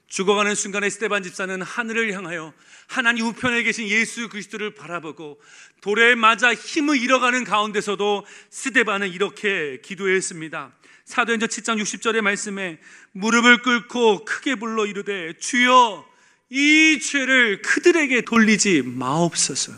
죽어가는 0.07 0.55
순간에 0.55 0.89
스테반 0.89 1.23
집사는 1.23 1.61
하늘을 1.61 2.13
향하여 2.13 2.53
하나님 2.87 3.25
우편에 3.27 3.63
계신 3.63 3.87
예수 3.87 4.29
그리스도를 4.29 4.73
바라보고 4.73 5.39
돌에 5.81 6.15
맞아 6.15 6.53
힘을 6.53 6.97
잃어가는 6.97 7.43
가운데서도 7.43 8.25
스테반은 8.49 9.09
이렇게 9.09 9.79
기도했습니다. 9.83 10.73
사도행전 11.05 11.49
7장 11.49 11.81
60절의 11.81 12.21
말씀에 12.21 12.79
무릎을 13.11 13.61
꿇고 13.61 14.25
크게 14.25 14.55
불러 14.55 14.85
이르되 14.85 15.33
주여 15.39 16.07
이 16.49 16.99
죄를 16.99 17.61
그들에게 17.61 18.21
돌리지 18.21 18.83
마옵소서. 18.83 19.73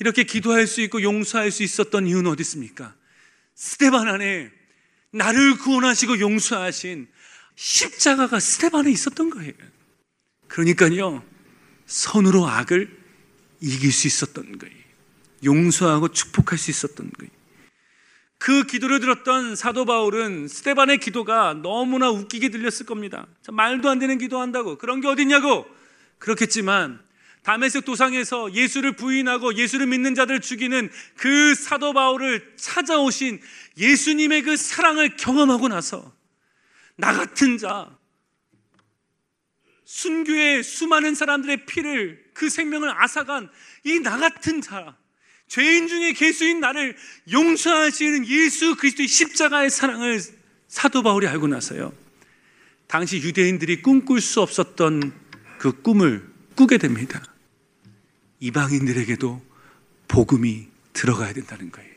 이렇게 0.00 0.24
기도할 0.24 0.66
수 0.66 0.80
있고 0.82 1.02
용서할 1.02 1.50
수 1.50 1.62
있었던 1.62 2.06
이유는 2.06 2.30
어디 2.30 2.42
있습니까? 2.42 2.94
스테반 3.54 4.08
안에 4.08 4.50
나를 5.14 5.56
구원하시고 5.58 6.18
용서하신 6.18 7.06
십자가가 7.54 8.40
스테반에 8.40 8.90
있었던 8.90 9.30
거예요. 9.30 9.52
그러니까요, 10.48 11.24
선으로 11.86 12.48
악을 12.48 12.90
이길 13.60 13.92
수 13.92 14.08
있었던 14.08 14.58
거예요. 14.58 14.74
용서하고 15.44 16.08
축복할 16.08 16.58
수 16.58 16.70
있었던 16.70 17.10
거예요. 17.18 17.30
그 18.38 18.64
기도를 18.64 18.98
들었던 19.00 19.54
사도 19.56 19.84
바울은 19.84 20.48
스테반의 20.48 20.98
기도가 20.98 21.54
너무나 21.54 22.10
웃기게 22.10 22.50
들렸을 22.50 22.84
겁니다. 22.84 23.26
말도 23.50 23.88
안 23.88 24.00
되는 24.00 24.18
기도한다고. 24.18 24.78
그런 24.78 25.00
게 25.00 25.06
어딨냐고. 25.06 25.66
그렇겠지만, 26.18 27.00
다메섹 27.44 27.84
도상에서 27.84 28.54
예수를 28.54 28.96
부인하고 28.96 29.54
예수를 29.54 29.86
믿는 29.86 30.14
자들을 30.14 30.40
죽이는 30.40 30.90
그 31.16 31.54
사도 31.54 31.92
바울을 31.92 32.54
찾아오신 32.56 33.40
예수님의 33.76 34.42
그 34.42 34.56
사랑을 34.56 35.16
경험하고 35.16 35.68
나서 35.68 36.14
나 36.96 37.12
같은 37.12 37.58
자, 37.58 37.96
순교의 39.84 40.62
수많은 40.62 41.14
사람들의 41.14 41.66
피를 41.66 42.24
그 42.34 42.48
생명을 42.48 42.90
앗아간 43.02 43.50
이 43.84 43.98
나 44.00 44.16
같은 44.18 44.60
자, 44.60 44.96
죄인 45.48 45.88
중에 45.88 46.12
개수인 46.14 46.60
나를 46.60 46.96
용서하시는 47.30 48.26
예수 48.26 48.76
그리스도의 48.76 49.08
십자가의 49.08 49.70
사랑을 49.70 50.20
사도 50.68 51.02
바울이 51.02 51.26
알고 51.28 51.46
나서요. 51.48 51.92
당시 52.86 53.18
유대인들이 53.18 53.82
꿈꿀 53.82 54.20
수 54.20 54.40
없었던 54.40 55.12
그 55.58 55.82
꿈을 55.82 56.28
꾸게 56.56 56.78
됩니다. 56.78 57.22
이방인들에게도 58.40 59.42
복음이 60.08 60.68
들어가야 60.92 61.32
된다는 61.32 61.70
거예요. 61.70 61.93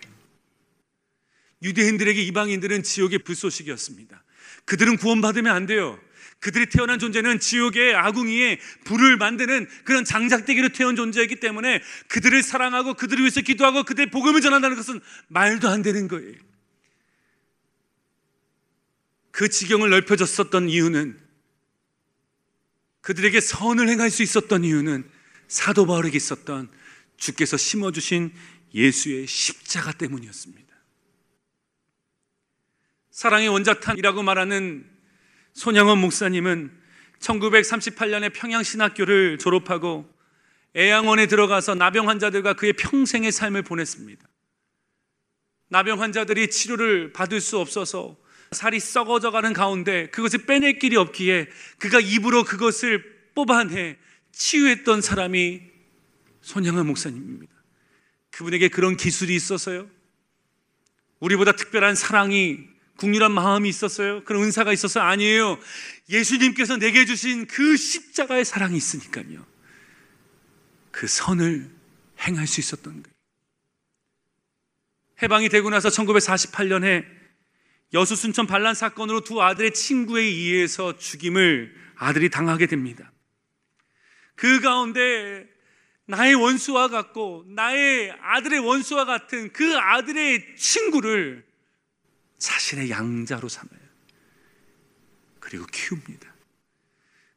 유대인들에게 1.62 2.22
이방인들은 2.24 2.84
지옥의 2.84 3.20
불소식이었습니다. 3.20 4.24
그들은 4.66 4.98
구원받으면 4.98 5.54
안 5.54 5.66
돼요. 5.66 6.00
그들이 6.40 6.68
태어난 6.68 7.00
존재는 7.00 7.40
지옥의 7.40 7.96
아궁이에 7.96 8.60
불을 8.86 9.18
만드는 9.18 9.68
그런 9.86 10.06
장작대기로 10.06 10.70
태어난 10.70 10.96
존재이기 10.96 11.40
때문에 11.40 11.82
그들을 12.10 12.44
사랑하고 12.44 12.94
그들을 12.94 13.22
위해서 13.22 13.42
기도하고 13.42 13.84
그들의 13.84 14.12
복음을 14.12 14.42
전한다는 14.42 14.78
것은 14.78 15.00
말도 15.30 15.68
안 15.68 15.82
되는 15.82 16.08
거예요. 16.08 16.36
그 19.32 19.50
지경을 19.50 19.90
넓혀졌었던 19.90 20.70
이유는 20.70 21.20
그들에게 23.02 23.40
선을 23.40 23.88
행할 23.90 24.10
수 24.10 24.22
있었던 24.22 24.64
이유는 24.64 25.10
사도 25.48 25.86
바울에게 25.86 26.18
있었던 26.18 26.70
주께서 27.18 27.56
심어주신 27.56 28.34
예수의 28.74 29.28
십자가 29.28 29.92
때문이었습니다. 29.92 30.67
사랑의 33.18 33.48
원자탄이라고 33.48 34.22
말하는 34.22 34.88
손양원 35.54 35.98
목사님은 35.98 36.72
1938년에 37.18 38.32
평양신학교를 38.32 39.40
졸업하고 39.40 40.08
애양원에 40.76 41.26
들어가서 41.26 41.74
나병 41.74 42.10
환자들과 42.10 42.54
그의 42.54 42.74
평생의 42.74 43.32
삶을 43.32 43.64
보냈습니다. 43.64 44.24
나병 45.70 46.00
환자들이 46.00 46.52
치료를 46.52 47.12
받을 47.12 47.42
수 47.42 47.58
없어서 47.58 48.18
살이 48.52 48.80
썩어져 48.80 49.32
가는 49.32 49.52
가운데 49.52 50.12
그것을 50.12 50.46
빼낼 50.46 50.78
길이 50.78 50.96
없기에 50.96 51.48
그가 51.80 52.00
입으로 52.00 52.44
그것을 52.44 53.32
뽑아내 53.34 53.98
치유했던 54.32 55.02
사람이 55.02 55.64
손양원 56.42 56.86
목사님입니다. 56.86 57.52
그분에게 58.30 58.68
그런 58.68 58.96
기술이 58.96 59.34
있어서요. 59.34 59.90
우리보다 61.20 61.54
특별한 61.54 61.96
사랑이 61.96 62.77
국률한 62.98 63.32
마음이 63.32 63.70
있었어요? 63.70 64.24
그런 64.24 64.44
은사가 64.44 64.74
있어서 64.74 65.00
아니에요. 65.00 65.58
예수님께서 66.10 66.78
내게 66.78 67.06
주신 67.06 67.48
그 67.48 67.78
십자가의 67.78 68.44
사랑이 68.44 68.76
있으니까요. 68.76 69.46
그 70.92 71.08
선을 71.08 71.70
행할 72.20 72.48
수 72.48 72.60
있었던 72.60 73.04
거예요. 73.04 73.18
해방이 75.22 75.50
되고 75.50 75.70
나서 75.70 75.90
1948년에 75.90 77.06
여수 77.94 78.16
순천 78.16 78.48
반란 78.48 78.76
사건으로 78.76 79.22
두 79.22 79.42
아들의 79.42 79.74
친구에 79.74 80.24
의해서 80.24 80.98
죽임을 80.98 81.74
아들이 81.96 82.30
당하게 82.30 82.68
됩니다. 82.68 83.12
그 84.36 84.60
가운데 84.60 85.48
나의 86.06 86.36
원수와 86.36 86.90
같고 86.90 87.46
나의 87.50 88.16
아들의 88.22 88.60
원수와 88.60 89.06
같은 89.06 89.52
그 89.52 89.78
아들의 89.78 90.56
친구를 90.56 91.47
자신의 92.38 92.90
양자로 92.90 93.50
삼아요. 93.50 93.88
그리고 95.40 95.66
키웁니다. 95.66 96.34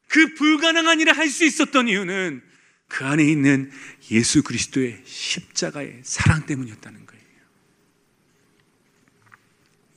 그 0.08 0.34
불가능한 0.34 1.00
일을 1.00 1.16
할 1.16 1.28
수 1.28 1.44
있었던 1.44 1.88
이유는 1.88 2.42
그 2.88 3.06
안에 3.06 3.22
있는 3.24 3.70
예수 4.10 4.42
그리스도의 4.42 5.02
십자가의 5.04 6.00
사랑 6.02 6.44
때문이었다는 6.46 7.06
거예요. 7.06 7.20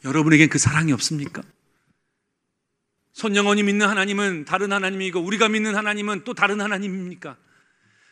여러분에겐 0.05 0.49
그 0.49 0.59
사랑이 0.59 0.91
없습니까? 0.91 1.41
손영원이 3.13 3.63
믿는 3.63 3.87
하나님은 3.87 4.45
다른 4.45 4.71
하나님이고 4.71 5.19
우리가 5.19 5.49
믿는 5.49 5.75
하나님은 5.75 6.23
또 6.23 6.33
다른 6.33 6.61
하나님입니까? 6.61 7.37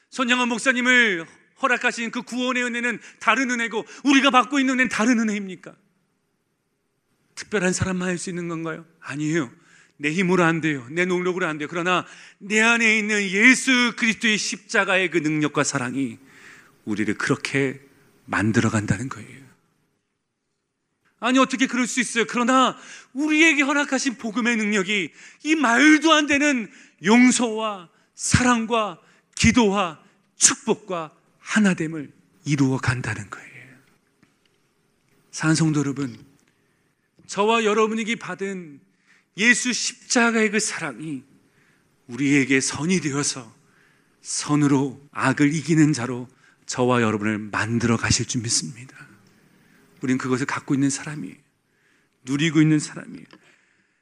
손영원 0.09 0.49
목사님을 0.49 1.25
허락하신 1.61 2.11
그 2.11 2.23
구원의 2.23 2.63
은혜는 2.63 2.99
다른 3.19 3.51
은혜고 3.51 3.85
우리가 4.05 4.31
받고 4.31 4.59
있는 4.59 4.75
은혜는 4.75 4.89
다른 4.89 5.19
은혜입니까? 5.19 5.75
특별한 7.41 7.73
사람만 7.73 8.07
할 8.07 8.17
수 8.17 8.29
있는 8.29 8.47
건가요? 8.47 8.85
아니에요. 8.99 9.51
내 9.97 10.11
힘으로 10.11 10.43
안 10.43 10.61
돼요. 10.61 10.85
내 10.91 11.05
능력으로 11.05 11.47
안 11.47 11.57
돼요. 11.57 11.67
그러나 11.69 12.05
내 12.37 12.59
안에 12.61 12.97
있는 12.97 13.21
예수 13.23 13.93
그리스도의 13.97 14.37
십자가의 14.37 15.09
그 15.09 15.17
능력과 15.17 15.63
사랑이 15.63 16.17
우리를 16.85 17.13
그렇게 17.15 17.79
만들어 18.25 18.69
간다는 18.69 19.09
거예요. 19.09 19.41
아니, 21.19 21.37
어떻게 21.37 21.67
그럴 21.67 21.85
수 21.85 21.99
있어요? 21.99 22.25
그러나 22.27 22.77
우리에게 23.13 23.61
허락하신 23.61 24.17
복음의 24.17 24.57
능력이 24.57 25.11
이 25.43 25.55
말도 25.55 26.11
안 26.13 26.25
되는 26.25 26.71
용서와 27.03 27.89
사랑과 28.15 28.99
기도와 29.35 30.03
축복과 30.35 31.11
하나됨을 31.39 32.11
이루어 32.45 32.77
간다는 32.77 33.29
거예요. 33.29 33.51
산성도 35.31 35.79
여러분, 35.81 36.30
저와 37.31 37.63
여러분에게 37.63 38.15
받은 38.15 38.81
예수 39.37 39.71
십자가의 39.71 40.51
그 40.51 40.59
사랑이 40.59 41.23
우리에게 42.07 42.59
선이 42.59 42.99
되어서 42.99 43.55
선으로 44.21 45.01
악을 45.11 45.53
이기는 45.53 45.93
자로 45.93 46.27
저와 46.65 47.01
여러분을 47.01 47.39
만들어 47.39 47.95
가실 47.95 48.25
줄 48.25 48.41
믿습니다. 48.41 49.07
우린 50.01 50.17
그것을 50.17 50.45
갖고 50.45 50.73
있는 50.73 50.89
사람이에요. 50.89 51.37
누리고 52.23 52.61
있는 52.61 52.79
사람이에요. 52.79 53.25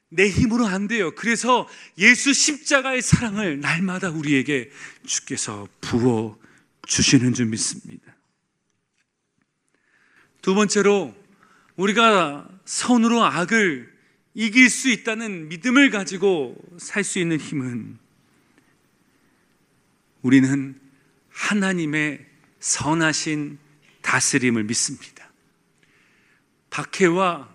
내 0.09 0.27
힘으로 0.27 0.65
안 0.65 0.88
돼요. 0.88 1.13
그래서 1.13 1.69
예수 1.99 2.34
십자가의 2.34 3.03
사랑을 3.03 3.59
날마다 3.59 4.09
우리에게 4.09 4.71
주께서 5.05 5.67
부어 5.82 6.36
주시는 6.88 7.36
줄 7.36 7.45
믿습니다. 7.45 8.11
두 10.41 10.55
번째로 10.55 11.18
우리가 11.80 12.45
선으로 12.65 13.23
악을 13.23 13.89
이길 14.34 14.69
수 14.69 14.89
있다는 14.89 15.47
믿음을 15.47 15.89
가지고 15.89 16.57
살 16.77 17.03
수 17.05 17.19
있는 17.19 17.39
힘은 17.39 17.97
우리는 20.21 20.80
하나님의 21.30 22.25
선하신 22.59 23.57
다스림을 24.01 24.65
믿습니다. 24.65 25.32
박해와 26.69 27.49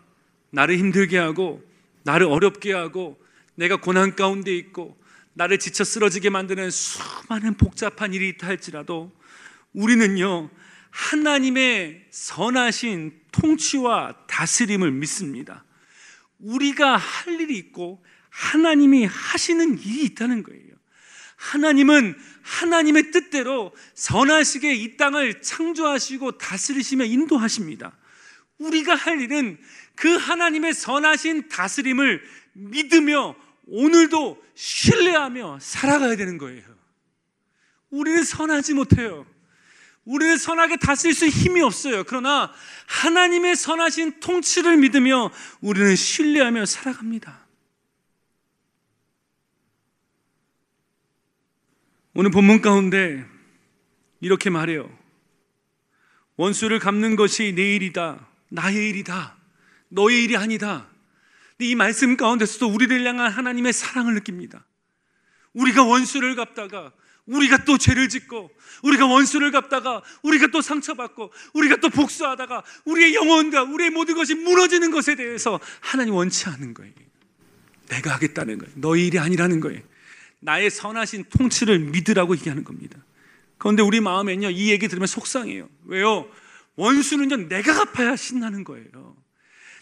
나를 0.51 0.79
힘들게 0.79 1.19
하고 1.19 1.63
나를 2.05 2.27
어렵게 2.27 2.73
하고 2.73 3.23
내가 3.57 3.77
고난 3.77 4.17
가운데 4.17 4.57
있고 4.57 4.99
나를 5.35 5.59
지쳐 5.59 5.85
쓰러지게 5.85 6.31
만드는 6.31 6.71
수많은 6.71 7.55
복잡한 7.55 8.15
일이 8.15 8.31
있다 8.31 8.47
할지라도 8.47 9.13
우리는요 9.75 10.49
하나님의 10.95 12.07
선하신 12.11 13.21
통치와 13.33 14.15
다스림을 14.29 14.93
믿습니다. 14.93 15.65
우리가 16.39 16.97
할 16.97 17.41
일이 17.41 17.57
있고 17.59 18.05
하나님이 18.31 19.05
하시는 19.05 19.77
일이 19.81 20.05
있다는 20.05 20.45
거예요. 20.45 20.73
하나님은 21.35 22.17
하나님의 22.43 23.11
뜻대로 23.11 23.75
선하시게 23.95 24.73
이 24.73 24.97
땅을 24.97 25.43
창조하시고 25.43 26.39
다스리시며 26.39 27.07
인도하십니다. 27.07 27.97
우리가 28.59 28.95
할 28.95 29.21
일은 29.21 29.59
그 29.97 30.15
하나님의 30.15 30.75
선하신 30.75 31.49
다스림을 31.49 32.23
믿으며 32.53 33.35
오늘도 33.67 34.41
신뢰하며 34.55 35.59
살아가야 35.61 36.15
되는 36.15 36.39
거예요. 36.39 36.63
우리는 37.91 38.23
선하지 38.23 38.75
못해요. 38.75 39.27
우리는 40.05 40.37
선하게 40.37 40.77
다스릴 40.77 41.15
수 41.15 41.27
힘이 41.27 41.63
없어요. 41.63 42.05
그러나 42.05 42.53
하나님의 42.87 43.57
선하신 43.57 44.21
통치를 44.21 44.77
믿으며 44.77 45.31
우리는 45.61 45.97
신뢰하며 45.97 46.67
살아갑니다. 46.67 47.45
오늘 52.15 52.31
본문 52.31 52.61
가운데 52.61 53.25
이렇게 54.21 54.51
말해요. 54.51 54.89
원수를 56.37 56.79
갚는 56.79 57.17
것이 57.17 57.53
내 57.55 57.75
일이다. 57.75 58.29
나의 58.51 58.91
일이다. 58.91 59.37
너의 59.89 60.25
일이 60.25 60.37
아니다. 60.37 60.89
이 61.61 61.75
말씀 61.75 62.17
가운데서도 62.17 62.69
우리를 62.69 63.07
향한 63.07 63.33
하나님의 63.33 63.73
사랑을 63.73 64.15
느낍니다. 64.15 64.65
우리가 65.55 65.85
원수를 65.85 66.35
갚다가 66.35 66.93
우리가 67.27 67.65
또 67.65 67.79
죄를 67.79 68.09
짓고 68.09 68.51
우리가 68.83 69.07
원수를 69.07 69.51
갚다가 69.51 70.03
우리가 70.23 70.49
또 70.49 70.61
상처받고 70.61 71.33
우리가 71.55 71.77
또 71.77 71.89
복수하다가 71.89 72.63
우리의 72.85 73.15
영혼과 73.15 73.63
우리의 73.63 73.91
모든 73.91 74.15
것이 74.15 74.35
무너지는 74.35 74.91
것에 74.91 75.15
대해서 75.15 75.59
하나님 75.81 76.15
원치 76.15 76.49
않는 76.49 76.75
거예요. 76.75 76.93
내가 77.89 78.15
하겠다는 78.15 78.59
거예요. 78.59 78.73
너의 78.77 79.07
일이 79.07 79.19
아니라는 79.19 79.61
거예요. 79.61 79.81
나의 80.41 80.71
선하신 80.71 81.25
통치를 81.31 81.79
믿으라고 81.79 82.37
얘기하는 82.37 82.65
겁니다. 82.65 82.99
그런데 83.57 83.83
우리 83.83 84.01
마음에는요, 84.01 84.51
이 84.51 84.71
얘기 84.71 84.89
들으면 84.89 85.07
속상해요. 85.07 85.69
왜요? 85.87 86.29
원수는요, 86.77 87.49
내가 87.49 87.73
갚아야 87.73 88.17
신나는 88.17 88.65
거예요. 88.65 89.17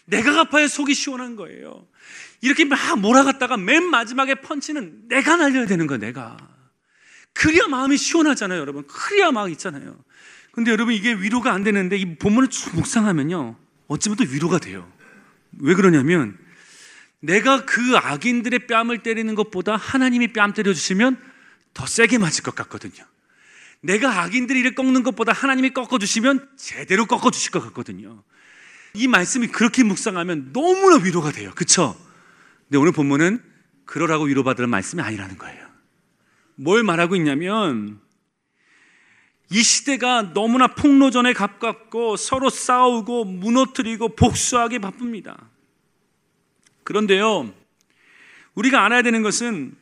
내가 0.05 0.31
갚아야 0.31 0.67
속이 0.67 0.93
시원한 0.93 1.35
거예요. 1.35 1.85
이렇게 2.41 2.63
막 2.65 2.99
몰아갔다가 2.99 3.57
맨 3.57 3.83
마지막에 3.83 4.35
펀치는 4.35 5.07
내가 5.09 5.35
날려야 5.35 5.65
되는 5.65 5.87
거야, 5.87 5.97
내가. 5.97 6.37
그래야 7.33 7.67
마음이 7.67 7.97
시원하잖아요, 7.97 8.59
여러분. 8.59 8.85
그래야 8.87 9.31
막 9.31 9.51
있잖아요. 9.51 9.97
근데 10.51 10.71
여러분 10.71 10.93
이게 10.93 11.13
위로가 11.13 11.51
안 11.51 11.63
되는데 11.63 11.97
이 11.97 12.15
본문을 12.15 12.49
쭉 12.49 12.75
묵상하면요. 12.75 13.57
어찌면 13.87 14.17
또 14.17 14.23
위로가 14.23 14.59
돼요. 14.59 14.91
왜 15.59 15.73
그러냐면 15.73 16.37
내가 17.19 17.65
그 17.65 17.97
악인들의 17.97 18.67
뺨을 18.67 19.01
때리는 19.01 19.33
것보다 19.35 19.75
하나님이 19.75 20.33
뺨 20.33 20.53
때려주시면 20.53 21.17
더 21.73 21.85
세게 21.85 22.17
맞을 22.19 22.43
것 22.43 22.53
같거든요. 22.53 23.03
내가 23.81 24.21
악인들이 24.21 24.59
이를 24.59 24.75
꺾는 24.75 25.03
것보다 25.03 25.33
하나님이 25.33 25.71
꺾어주시면 25.71 26.49
제대로 26.55 27.05
꺾어주실 27.05 27.51
것 27.51 27.61
같거든요. 27.65 28.23
이 28.93 29.07
말씀이 29.07 29.47
그렇게 29.47 29.83
묵상하면 29.83 30.53
너무나 30.53 31.03
위로가 31.03 31.31
돼요. 31.31 31.51
그쵸? 31.55 31.97
근데 32.67 32.77
오늘 32.77 32.91
본문은 32.91 33.41
그러라고 33.85 34.25
위로받으는 34.25 34.69
말씀이 34.69 35.01
아니라는 35.01 35.37
거예요. 35.37 35.62
뭘 36.55 36.83
말하고 36.83 37.15
있냐면 37.15 37.99
이 39.49 39.61
시대가 39.61 40.33
너무나 40.33 40.67
폭로전에 40.67 41.33
가깝고 41.33 42.17
서로 42.17 42.49
싸우고 42.49 43.25
무너뜨리고 43.25 44.15
복수하기 44.15 44.79
바쁩니다. 44.79 45.49
그런데요, 46.83 47.53
우리가 48.55 48.83
알아야 48.85 49.01
되는 49.01 49.21
것은 49.21 49.75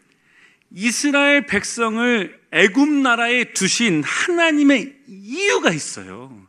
이스라엘 0.72 1.46
백성을 1.46 2.42
애굽 2.52 2.90
나라에 2.90 3.54
두신 3.54 4.04
하나님의 4.04 4.98
이유가 5.08 5.72
있어요. 5.72 6.48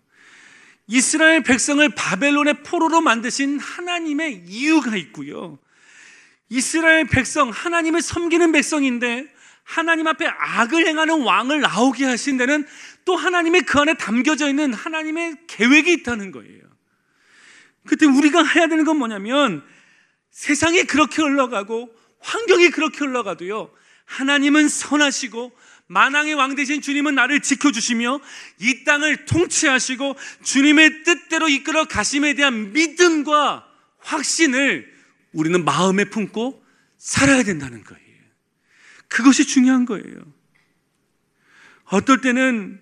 이스라엘 0.86 1.42
백성을 1.42 1.88
바벨론의 1.94 2.62
포로로 2.64 3.00
만드신 3.00 3.58
하나님의 3.58 4.44
이유가 4.46 4.96
있고요. 4.96 5.58
이스라엘 6.48 7.06
백성, 7.06 7.50
하나님을 7.50 8.02
섬기는 8.02 8.52
백성인데 8.52 9.32
하나님 9.64 10.06
앞에 10.06 10.26
악을 10.26 10.86
행하는 10.86 11.22
왕을 11.22 11.60
나오게 11.60 12.04
하신 12.04 12.36
데는 12.36 12.66
또 13.04 13.16
하나님의 13.16 13.62
그 13.62 13.78
안에 13.78 13.94
담겨져 13.94 14.48
있는 14.48 14.72
하나님의 14.72 15.36
계획이 15.46 15.92
있다는 15.92 16.30
거예요. 16.30 16.62
그때 17.86 18.06
우리가 18.06 18.44
해야 18.44 18.66
되는 18.66 18.84
건 18.84 18.98
뭐냐면 18.98 19.62
세상이 20.30 20.84
그렇게 20.84 21.22
흘러가고 21.22 21.94
환경이 22.20 22.70
그렇게 22.70 22.98
흘러가도요. 22.98 23.70
하나님은 24.04 24.68
선하시고 24.68 25.52
만왕의 25.88 26.34
왕 26.34 26.54
대신 26.54 26.80
주님은 26.80 27.14
나를 27.14 27.40
지켜주시며 27.40 28.20
이 28.60 28.84
땅을 28.84 29.26
통치하시고 29.26 30.16
주님의 30.42 31.04
뜻대로 31.04 31.48
이끌어 31.48 31.84
가심에 31.84 32.34
대한 32.34 32.72
믿음과 32.72 33.66
확신을 33.98 34.90
우리는 35.32 35.64
마음에 35.64 36.04
품고 36.04 36.64
살아야 36.98 37.42
된다는 37.42 37.84
거예요. 37.84 38.11
그것이 39.12 39.46
중요한 39.46 39.84
거예요. 39.84 40.04
어떨 41.84 42.20
때는 42.20 42.80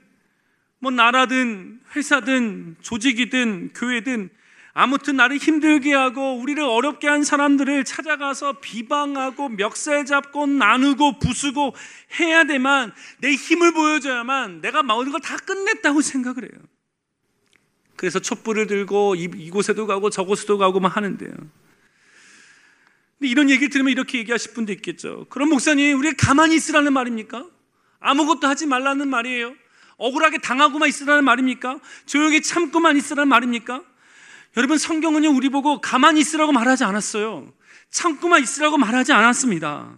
뭐 0.79 0.91
나라든 0.91 1.81
회사든 1.95 2.77
조직이든 2.81 3.73
교회든 3.75 4.31
아무튼 4.73 5.17
나를 5.17 5.37
힘들게 5.39 5.93
하고 5.93 6.39
우리를 6.39 6.63
어렵게 6.63 7.09
한 7.09 7.25
사람들을 7.25 7.85
찾아가서 7.85 8.61
비방하고 8.61 9.49
멱살 9.49 10.07
잡고 10.07 10.47
나누고 10.47 11.19
부수고 11.19 11.75
해야 12.21 12.45
되만 12.45 12.93
내 13.19 13.33
힘을 13.33 13.73
보여줘야만 13.73 14.61
내가 14.61 14.83
모든 14.83 15.11
걸 15.13 15.21
다 15.21 15.37
끝냈다고 15.37 16.01
생각을 16.01 16.45
해요. 16.45 16.63
그래서 17.97 18.21
촛불을 18.21 18.67
들고 18.69 19.17
이곳에도 19.17 19.87
가고 19.87 20.09
저곳에도 20.09 20.57
가고 20.57 20.81
막 20.81 20.97
하는데요. 20.97 21.33
근데 23.21 23.31
이런 23.31 23.51
얘기를 23.51 23.69
들으면 23.69 23.93
이렇게 23.93 24.17
얘기하실 24.19 24.55
분도 24.55 24.73
있겠죠. 24.73 25.27
그럼 25.29 25.51
목사님, 25.51 25.99
우리 25.99 26.15
가만히 26.15 26.57
있으라는 26.57 26.95
말입니까? 26.95 27.45
아무것도 28.01 28.49
하지 28.49 28.65
말라는 28.65 29.09
말이에요. 29.09 29.55
억울하게 29.99 30.39
당하고만 30.39 30.89
있으라는 30.89 31.23
말입니까? 31.25 31.81
조용히 32.07 32.41
참고만 32.41 32.97
있으라는 32.97 33.29
말입니까? 33.29 33.83
여러분, 34.57 34.79
성경은요, 34.79 35.33
우리 35.33 35.51
보고 35.51 35.83
가만히 35.83 36.21
있으라고 36.21 36.53
말하지 36.53 36.85
않았어요. 36.85 37.53
참고만 37.91 38.43
있으라고 38.43 38.79
말하지 38.79 39.13
않았습니다. 39.13 39.95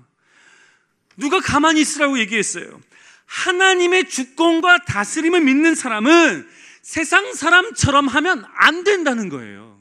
누가 1.16 1.39
가만히 1.39 1.81
있으라고 1.81 2.18
얘기했어요? 2.18 2.81
하나님의 3.27 4.09
주권과 4.09 4.85
다스림을 4.85 5.43
믿는 5.43 5.77
사람은 5.77 6.49
세상 6.83 7.33
사람처럼 7.35 8.09
하면 8.09 8.45
안 8.57 8.83
된다는 8.83 9.29
거예요. 9.29 9.81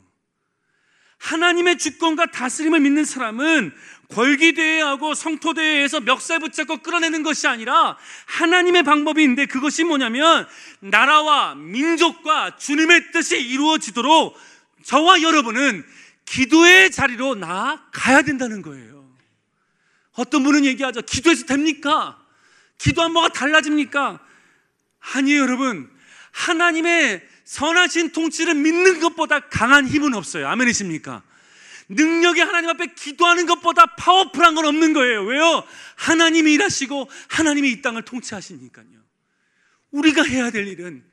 하나님의 1.22 1.78
주권과 1.78 2.28
다스림을 2.28 2.80
믿는 2.80 3.06
사람은 3.06 3.72
권기대회 4.10 4.82
하고 4.82 5.14
성토대회에서 5.14 6.02
멱살 6.02 6.40
붙잡고 6.40 6.78
끌어내는 6.78 7.24
것이 7.24 7.48
아니라 7.48 7.98
하나님의 8.26 8.84
방법이 8.84 9.22
있는데 9.22 9.46
그것이 9.46 9.84
뭐냐면 9.84 10.48
나라와 10.80 11.56
민족과 11.56 12.58
주님의 12.58 13.12
뜻이 13.12 13.40
이루어지도록 13.40 14.36
저와 14.84 15.22
여러분은 15.22 15.86
기도의 16.26 16.92
자리로 16.92 17.36
나아가야 17.36 18.24
된다는 18.24 18.62
거예요. 18.62 19.08
어떤 20.14 20.44
분은 20.44 20.66
얘기하죠. 20.66 21.02
기도해서 21.04 21.46
됩니까? 21.46 22.20
기도한 22.80 23.14
뭐가 23.14 23.30
달라집니까? 23.30 24.20
아니에요, 25.14 25.42
여러분. 25.42 25.90
하나님의 26.32 27.22
선하신 27.52 28.14
통치를 28.14 28.56
믿는 28.56 29.02
것보다 29.02 29.42
강한 29.50 29.86
힘은 29.86 30.14
없어요. 30.14 30.48
아멘이십니까? 30.48 31.22
능력이 31.90 32.40
하나님 32.40 32.70
앞에 32.70 32.94
기도하는 32.94 33.46
것보다 33.46 33.88
파워풀한 33.98 34.56
건 34.56 34.66
없는 34.68 34.94
거예요. 34.94 35.26
왜요? 35.26 35.62
하나님이 35.96 36.54
일하시고 36.54 37.10
하나님이 37.28 37.72
이 37.72 37.82
땅을 37.82 38.04
통치하시니까요. 38.04 38.88
우리가 39.92 40.24
해야 40.24 40.50
될 40.50 40.66
일은 40.66 41.04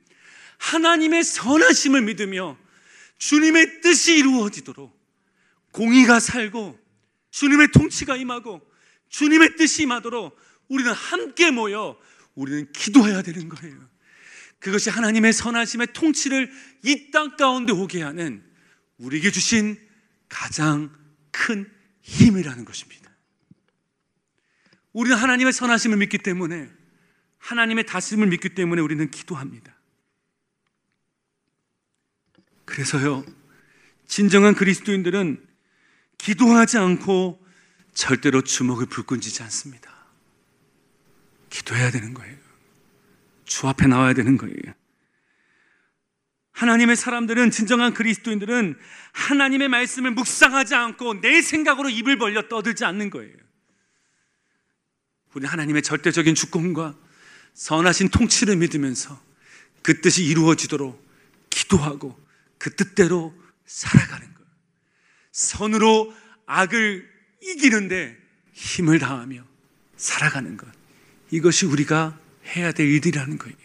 하나님의 0.59 1.24
선하심을 1.24 2.03
믿으며 2.03 2.57
주님의 3.18 3.80
뜻이 3.80 4.18
이루어지도록 4.18 4.97
공의가 5.72 6.20
살고 6.20 6.78
주님의 7.32 7.72
통치가 7.72 8.14
임하고 8.14 8.62
주님의 9.09 9.57
뜻이 9.57 9.82
임하도록 9.82 10.39
우리는 10.68 10.93
함께 10.93 11.51
모여 11.51 11.99
우리는 12.36 12.70
기도해야 12.70 13.22
되는 13.22 13.49
거예요. 13.49 13.97
그것이 14.61 14.90
하나님의 14.90 15.32
선하심의 15.32 15.88
통치를 15.92 16.50
이 16.84 17.11
땅 17.11 17.36
가운데 17.36 17.72
오게 17.72 18.02
하는 18.02 18.44
우리에게 18.98 19.30
주신 19.30 19.78
가장 20.28 20.92
큰 21.30 21.70
힘이라는 22.02 22.64
것입니다. 22.64 23.11
우리는 24.92 25.16
하나님의 25.16 25.52
선하심을 25.52 25.98
믿기 25.98 26.18
때문에 26.18 26.70
하나님의 27.38 27.86
다스림을 27.86 28.26
믿기 28.28 28.50
때문에 28.50 28.82
우리는 28.82 29.11
기도합니다. 29.11 29.74
그래서요, 32.64 33.24
진정한 34.06 34.54
그리스도인들은 34.54 35.46
기도하지 36.18 36.78
않고 36.78 37.44
절대로 37.94 38.42
주먹을 38.42 38.86
불끈지지 38.86 39.42
않습니다. 39.44 40.06
기도해야 41.50 41.90
되는 41.90 42.12
거예요. 42.14 42.47
주 43.49 43.66
앞에 43.66 43.86
나와야 43.86 44.12
되는 44.12 44.36
거예요. 44.36 44.55
하나님의 46.53 46.96
사람들은 46.96 47.51
진정한 47.51 47.94
그리스도인들은 47.94 48.78
하나님의 49.12 49.68
말씀을 49.68 50.11
묵상하지 50.12 50.74
않고 50.74 51.20
내 51.20 51.40
생각으로 51.40 51.88
입을 51.88 52.18
벌려 52.18 52.49
떠들지 52.49 52.84
않는 52.84 53.11
거예요. 53.11 53.36
우리 55.34 55.46
하나님의 55.46 55.82
절대적인 55.82 56.34
주권과 56.34 56.96
선하신 57.55 58.09
통치를 58.11 58.57
믿으면서 58.57 59.20
그 59.82 60.01
뜻이 60.01 60.24
이루어지도록 60.24 61.07
기도하고 61.51 62.18
그 62.59 62.74
뜻대로 62.74 63.34
살아가는 63.64 64.26
거예요. 64.34 64.49
선으로 65.32 66.14
악을 66.46 67.09
이기는데 67.40 68.16
힘을 68.53 68.99
다하며 68.99 69.44
살아가는 69.96 70.57
것. 70.57 70.68
이것이 71.30 71.66
우리가 71.66 72.18
해야 72.49 72.72
될 72.72 72.86
일이라는 72.88 73.38
거예요. 73.38 73.57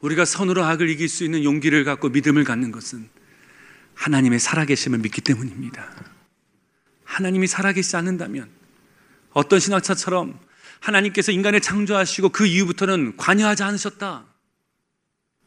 우리가 0.00 0.24
선으로 0.24 0.64
악을 0.64 0.88
이길 0.88 1.08
수 1.08 1.24
있는 1.24 1.44
용기를 1.44 1.84
갖고 1.84 2.08
믿음을 2.08 2.44
갖는 2.44 2.70
것은 2.70 3.08
하나님의 3.94 4.38
살아계심을 4.38 4.98
믿기 4.98 5.20
때문입니다. 5.20 5.92
하나님이 7.04 7.46
살아계시지 7.46 7.96
않는다면 7.96 8.48
어떤 9.32 9.58
신학자처럼 9.58 10.38
하나님께서 10.80 11.32
인간을 11.32 11.60
창조하시고 11.60 12.28
그 12.28 12.46
이후부터는 12.46 13.16
관여하지 13.16 13.64
않으셨다. 13.64 14.24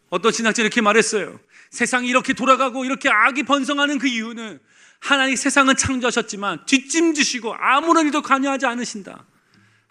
어떤 0.09 0.31
신학자 0.33 0.61
이렇게 0.61 0.81
말했어요. 0.81 1.39
세상이 1.69 2.09
이렇게 2.09 2.33
돌아가고 2.33 2.83
이렇게 2.83 3.09
악이 3.09 3.43
번성하는 3.43 3.97
그 3.97 4.07
이유는 4.07 4.59
하나님 4.99 5.35
세상은 5.37 5.77
창조하셨지만 5.77 6.65
뒷짐지시고 6.65 7.55
아무런 7.55 8.07
일도 8.07 8.21
관여하지 8.21 8.65
않으신다. 8.65 9.25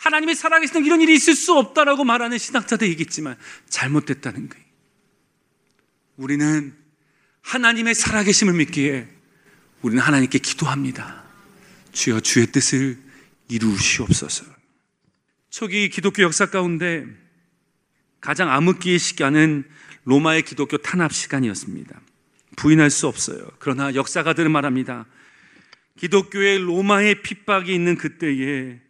하나님이 0.01 0.35
살아계시는 0.35 0.87
이런 0.87 1.03
일이 1.03 1.15
있을 1.15 1.35
수 1.35 1.55
없다라고 1.55 2.05
말하는 2.05 2.39
신학자도 2.39 2.87
있겠지만 2.87 3.37
잘못됐다는 3.69 4.49
거예요. 4.49 4.65
우리는 6.17 6.75
하나님의 7.43 7.95
살아계심을 7.95 8.55
믿기에 8.55 9.07
우리는 9.83 10.03
하나님께 10.03 10.39
기도합니다. 10.39 11.23
주여 11.93 12.21
주의 12.21 12.47
뜻을 12.47 12.99
이루시옵소서. 13.49 14.47
초기 15.51 15.91
기독교 15.91 16.23
역사 16.23 16.47
가운데 16.47 17.05
가장 18.23 18.51
암흑기의 18.51 18.99
시간은 18.99 19.65
로마의 20.05 20.43
기독교 20.43 20.79
탄압 20.79 21.13
시간이었습니다. 21.13 22.01
부인할 22.57 22.89
수 22.89 23.07
없어요. 23.07 23.47
그러나 23.59 23.95
역사가들은 23.95 24.51
말합니다. 24.51 25.05
기독교의 25.99 26.59
로마의 26.61 27.21
핍박이 27.21 27.75
있는 27.75 27.97
그때에 27.97 28.81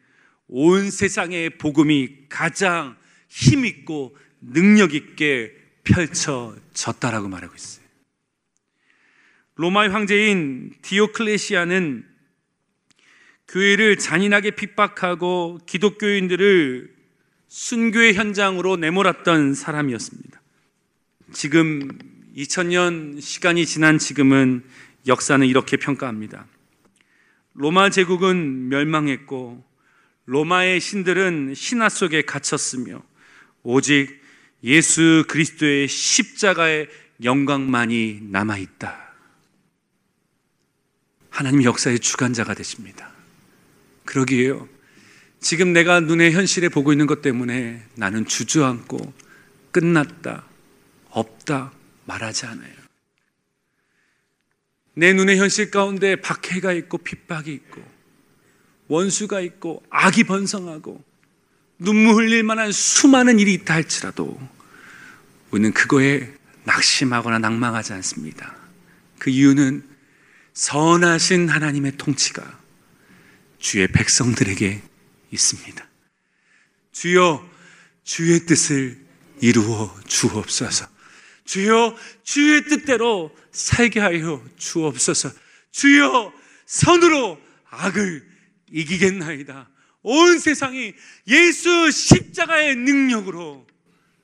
온 0.52 0.90
세상의 0.90 1.58
복음이 1.58 2.26
가장 2.28 2.96
힘있고 3.28 4.16
능력있게 4.40 5.54
펼쳐졌다라고 5.84 7.28
말하고 7.28 7.54
있어요. 7.54 7.84
로마의 9.54 9.90
황제인 9.90 10.72
디오클레시아는 10.82 12.04
교회를 13.46 13.98
잔인하게 13.98 14.52
핍박하고 14.52 15.60
기독교인들을 15.66 16.94
순교의 17.48 18.14
현장으로 18.14 18.76
내몰았던 18.76 19.54
사람이었습니다. 19.54 20.40
지금 21.32 21.88
2000년 22.36 23.20
시간이 23.20 23.66
지난 23.66 23.98
지금은 23.98 24.64
역사는 25.06 25.46
이렇게 25.46 25.76
평가합니다. 25.76 26.46
로마 27.54 27.90
제국은 27.90 28.68
멸망했고 28.68 29.69
로마의 30.30 30.78
신들은 30.78 31.54
신화 31.56 31.88
속에 31.88 32.22
갇혔으며 32.22 33.02
오직 33.64 34.22
예수 34.62 35.24
그리스도의 35.26 35.88
십자가의 35.88 36.88
영광만이 37.24 38.20
남아 38.30 38.58
있다. 38.58 39.12
하나님 41.30 41.64
역사의 41.64 41.98
주관자가 41.98 42.54
되십니다. 42.54 43.12
그러기에요. 44.04 44.68
지금 45.40 45.72
내가 45.72 45.98
눈의 45.98 46.30
현실에 46.30 46.68
보고 46.68 46.92
있는 46.92 47.08
것 47.08 47.22
때문에 47.22 47.84
나는 47.96 48.24
주저앉고 48.24 49.12
끝났다, 49.72 50.46
없다 51.08 51.72
말하지 52.04 52.46
않아요. 52.46 52.74
내 54.94 55.12
눈의 55.12 55.38
현실 55.38 55.72
가운데 55.72 56.14
박해가 56.14 56.72
있고 56.74 56.98
핍박이 56.98 57.52
있고 57.52 57.99
원수가 58.90 59.40
있고 59.40 59.84
악이 59.88 60.24
번성하고 60.24 61.02
눈물 61.78 62.16
흘릴 62.16 62.42
만한 62.42 62.72
수많은 62.72 63.38
일이 63.38 63.54
있다 63.54 63.72
할지라도 63.72 64.38
우리는 65.52 65.72
그거에 65.72 66.28
낙심하거나 66.64 67.38
낭망하지 67.38 67.92
않습니다. 67.94 68.54
그 69.18 69.30
이유는 69.30 69.88
선하신 70.54 71.48
하나님의 71.48 71.92
통치가 71.98 72.58
주의 73.60 73.86
백성들에게 73.86 74.82
있습니다. 75.30 75.86
주여 76.90 77.48
주의 78.02 78.44
뜻을 78.44 78.98
이루어 79.40 79.94
주옵소서. 80.06 80.86
주여 81.44 81.96
주의 82.24 82.64
뜻대로 82.64 83.34
살게 83.52 84.00
하여 84.00 84.44
주옵소서. 84.58 85.30
주여 85.70 86.32
선으로 86.66 87.40
악을 87.70 88.29
이기겠나이다. 88.70 89.68
온 90.02 90.38
세상이 90.38 90.94
예수 91.26 91.90
십자가의 91.90 92.76
능력으로 92.76 93.66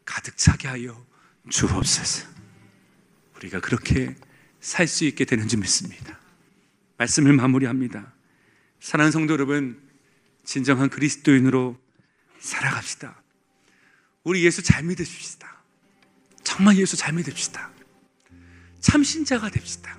가득 0.05 0.37
차게 0.37 0.69
하여 0.69 1.05
주옵소서. 1.51 2.27
우리가 3.37 3.61
그렇게 3.61 4.17
살 4.61 4.89
수 4.89 5.05
있게 5.05 5.25
되는 5.25 5.47
줄 5.47 5.61
믿습니다. 5.61 6.19
말씀을 6.97 7.33
마무리합니다. 7.35 8.13
사랑하는 8.81 9.13
성도 9.13 9.35
여러분, 9.35 9.81
진정한 10.45 10.89
그리스도인으로 10.89 11.79
살아갑시다. 12.41 13.23
우리 14.25 14.45
예수 14.45 14.63
잘 14.63 14.83
믿으십시다. 14.85 15.63
정말 16.43 16.77
예수 16.79 16.97
잘 16.97 17.13
믿읍시다. 17.13 17.71
참 18.81 19.03
신자가 19.03 19.51
됩시다. 19.51 19.99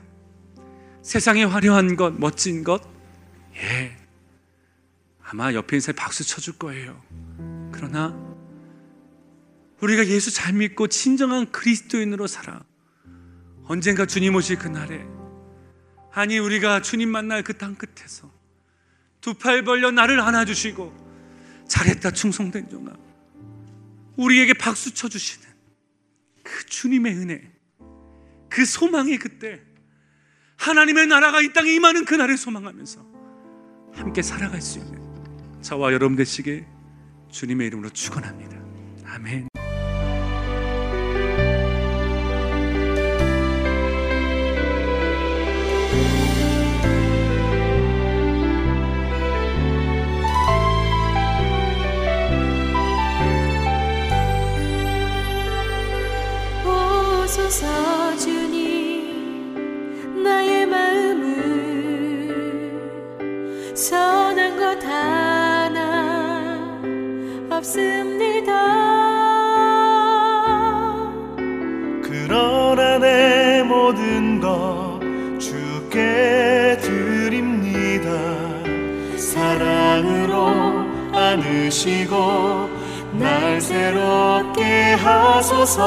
세상에 1.01 1.43
화려한 1.43 1.95
것, 1.95 2.17
멋진 2.19 2.63
것, 2.63 2.81
예. 3.55 3.95
아마 5.29 5.53
옆에 5.53 5.79
사람 5.79 5.97
박수 5.97 6.23
쳐줄 6.25 6.57
거예요. 6.57 7.01
그러나 7.73 8.15
우리가 9.81 10.07
예수 10.07 10.31
잘 10.33 10.53
믿고 10.53 10.87
진정한 10.87 11.51
그리스도인으로 11.51 12.27
살아. 12.27 12.63
언젠가 13.65 14.05
주님 14.05 14.35
오실 14.35 14.57
그날에 14.57 15.05
아니 16.13 16.39
우리가 16.39 16.81
주님 16.81 17.09
만날 17.09 17.43
그 17.43 17.53
땅 17.57 17.75
끝에서 17.75 18.31
두 19.21 19.33
팔 19.33 19.63
벌려 19.63 19.91
나를 19.91 20.19
안아주시고 20.21 21.65
잘했다 21.67 22.11
충성된 22.11 22.69
종아 22.69 22.93
우리에게 24.15 24.53
박수 24.53 24.93
쳐주시는 24.93 25.47
그 26.43 26.65
주님의 26.67 27.13
은혜 27.17 27.51
그 28.49 28.65
소망이 28.65 29.17
그때 29.17 29.61
하나님의 30.55 31.07
나라가 31.07 31.41
이 31.41 31.51
땅에 31.51 31.69
임하는 31.73 32.05
그날을 32.05 32.37
소망하면서 32.37 33.05
함께 33.93 34.21
살아갈 34.21 34.61
수 34.61 34.79
있는 34.79 34.96
저와 35.67 35.91
여러분 35.91 36.15
되시길 36.15 36.65
주님의 37.29 37.67
이름으로 37.67 37.89
축원합니다. 37.89 38.57
아멘. 39.05 39.49
안으시고 81.37 82.69
날 83.13 83.61
새롭게 83.61 84.93
하소서 84.93 85.83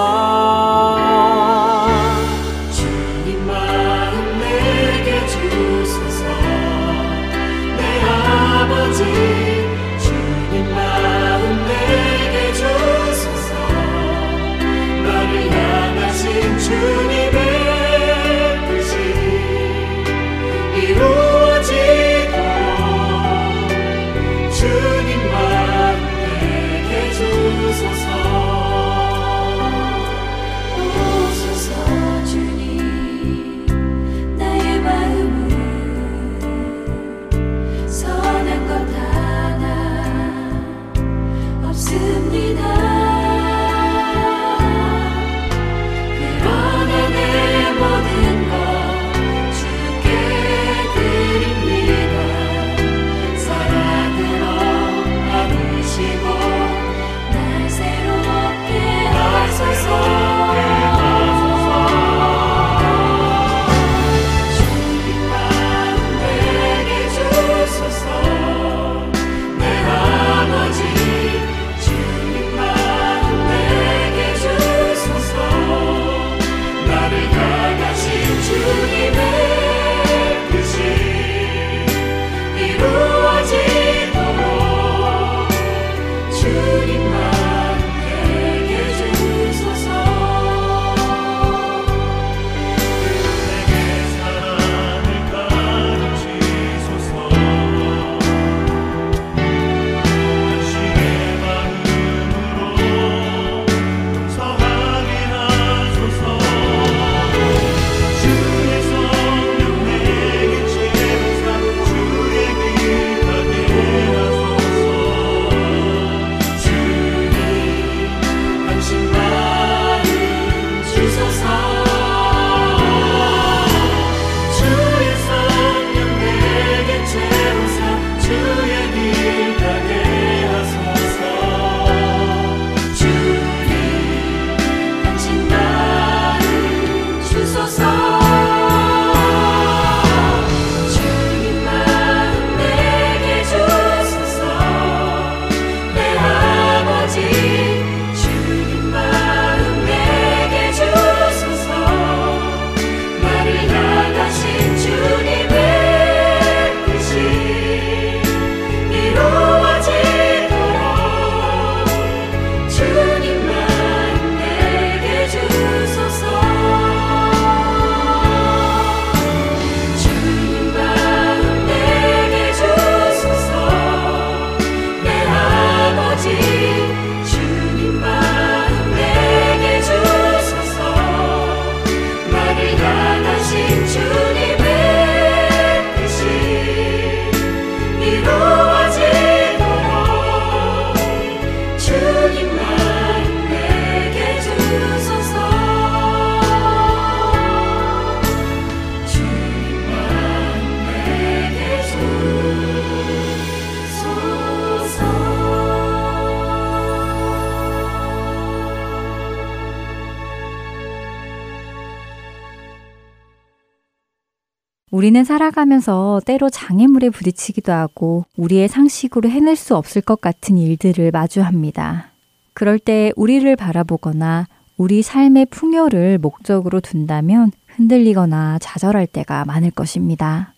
우리는 215.00 215.24
살아가면서 215.24 216.20
때로 216.26 216.50
장애물에 216.50 217.08
부딪히기도 217.08 217.72
하고 217.72 218.26
우리의 218.36 218.68
상식으로 218.68 219.30
해낼 219.30 219.56
수 219.56 219.74
없을 219.74 220.02
것 220.02 220.20
같은 220.20 220.58
일들을 220.58 221.10
마주합니다. 221.10 222.10
그럴 222.52 222.78
때 222.78 223.10
우리를 223.16 223.56
바라보거나 223.56 224.46
우리 224.76 225.00
삶의 225.00 225.46
풍요를 225.46 226.18
목적으로 226.18 226.80
둔다면 226.80 227.50
흔들리거나 227.68 228.58
좌절할 228.60 229.06
때가 229.06 229.46
많을 229.46 229.70
것입니다. 229.70 230.52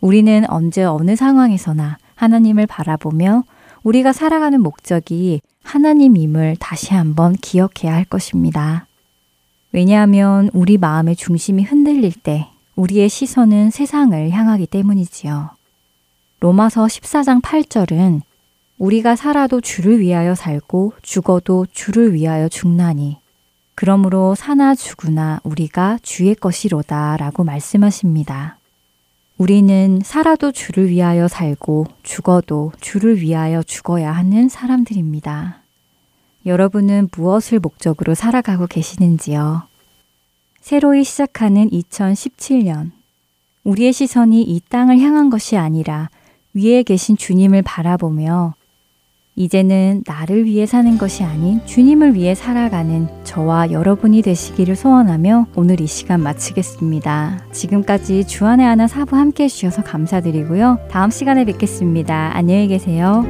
우리는 0.00 0.44
언제 0.50 0.82
어느 0.82 1.14
상황에서나 1.14 1.98
하나님을 2.16 2.66
바라보며 2.66 3.44
우리가 3.84 4.12
살아가는 4.12 4.60
목적이 4.60 5.40
하나님임을 5.62 6.56
다시 6.58 6.94
한번 6.94 7.36
기억해야 7.36 7.94
할 7.94 8.04
것입니다. 8.06 8.88
왜냐하면 9.70 10.50
우리 10.52 10.78
마음의 10.78 11.14
중심이 11.14 11.62
흔들릴 11.62 12.12
때 12.12 12.48
우리의 12.82 13.08
시선은 13.08 13.70
세상을 13.70 14.30
향하기 14.30 14.66
때문이지요. 14.66 15.50
로마서 16.40 16.86
14장 16.86 17.40
8절은 17.40 18.22
우리가 18.76 19.14
살아도 19.14 19.60
주를 19.60 20.00
위하여 20.00 20.34
살고 20.34 20.94
죽어도 21.00 21.66
주를 21.70 22.12
위하여 22.12 22.48
죽나니 22.48 23.18
그러므로 23.76 24.34
사나 24.34 24.74
죽으나 24.74 25.38
우리가 25.44 26.00
주의 26.02 26.34
것이로다 26.34 27.16
라고 27.18 27.44
말씀하십니다. 27.44 28.58
우리는 29.38 30.00
살아도 30.04 30.50
주를 30.50 30.88
위하여 30.88 31.28
살고 31.28 31.86
죽어도 32.02 32.72
주를 32.80 33.20
위하여 33.20 33.62
죽어야 33.62 34.10
하는 34.10 34.48
사람들입니다. 34.48 35.62
여러분은 36.46 37.10
무엇을 37.16 37.60
목적으로 37.60 38.16
살아가고 38.16 38.66
계시는지요? 38.66 39.71
새로이 40.62 41.02
시작하는 41.02 41.68
2017년. 41.70 42.92
우리의 43.64 43.92
시선이 43.92 44.42
이 44.42 44.60
땅을 44.68 45.00
향한 45.00 45.28
것이 45.28 45.56
아니라 45.56 46.08
위에 46.54 46.84
계신 46.84 47.16
주님을 47.16 47.62
바라보며 47.62 48.54
이제는 49.34 50.04
나를 50.06 50.44
위해 50.44 50.66
사는 50.66 50.98
것이 50.98 51.24
아닌 51.24 51.64
주님을 51.66 52.14
위해 52.14 52.36
살아가는 52.36 53.08
저와 53.24 53.72
여러분이 53.72 54.22
되시기를 54.22 54.76
소원하며 54.76 55.48
오늘 55.56 55.80
이 55.80 55.86
시간 55.88 56.20
마치겠습니다. 56.20 57.46
지금까지 57.50 58.26
주안의 58.28 58.64
하나 58.64 58.86
사부 58.86 59.16
함께 59.16 59.44
해주셔서 59.44 59.82
감사드리고요. 59.82 60.78
다음 60.90 61.10
시간에 61.10 61.44
뵙겠습니다. 61.44 62.30
안녕히 62.34 62.68
계세요. 62.68 63.24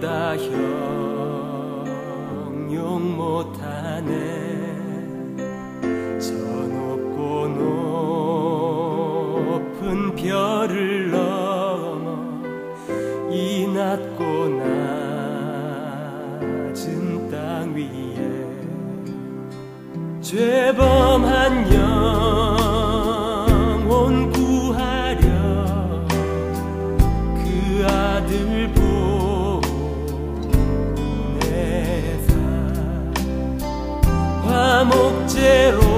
말로 0.00 0.08
다 0.08 0.34
형용 2.46 3.16
못하네. 3.16 4.10
저 6.18 6.32
높고 6.34 7.48
높은 9.58 10.16
별을 10.16 11.10
넘어 11.10 12.40
이 13.30 13.66
낮고 13.72 14.48
낮은 16.72 17.30
땅 17.30 17.74
위에 17.74 18.18
죄범한 20.20 21.72
영 21.74 22.59
목제로 34.84 35.89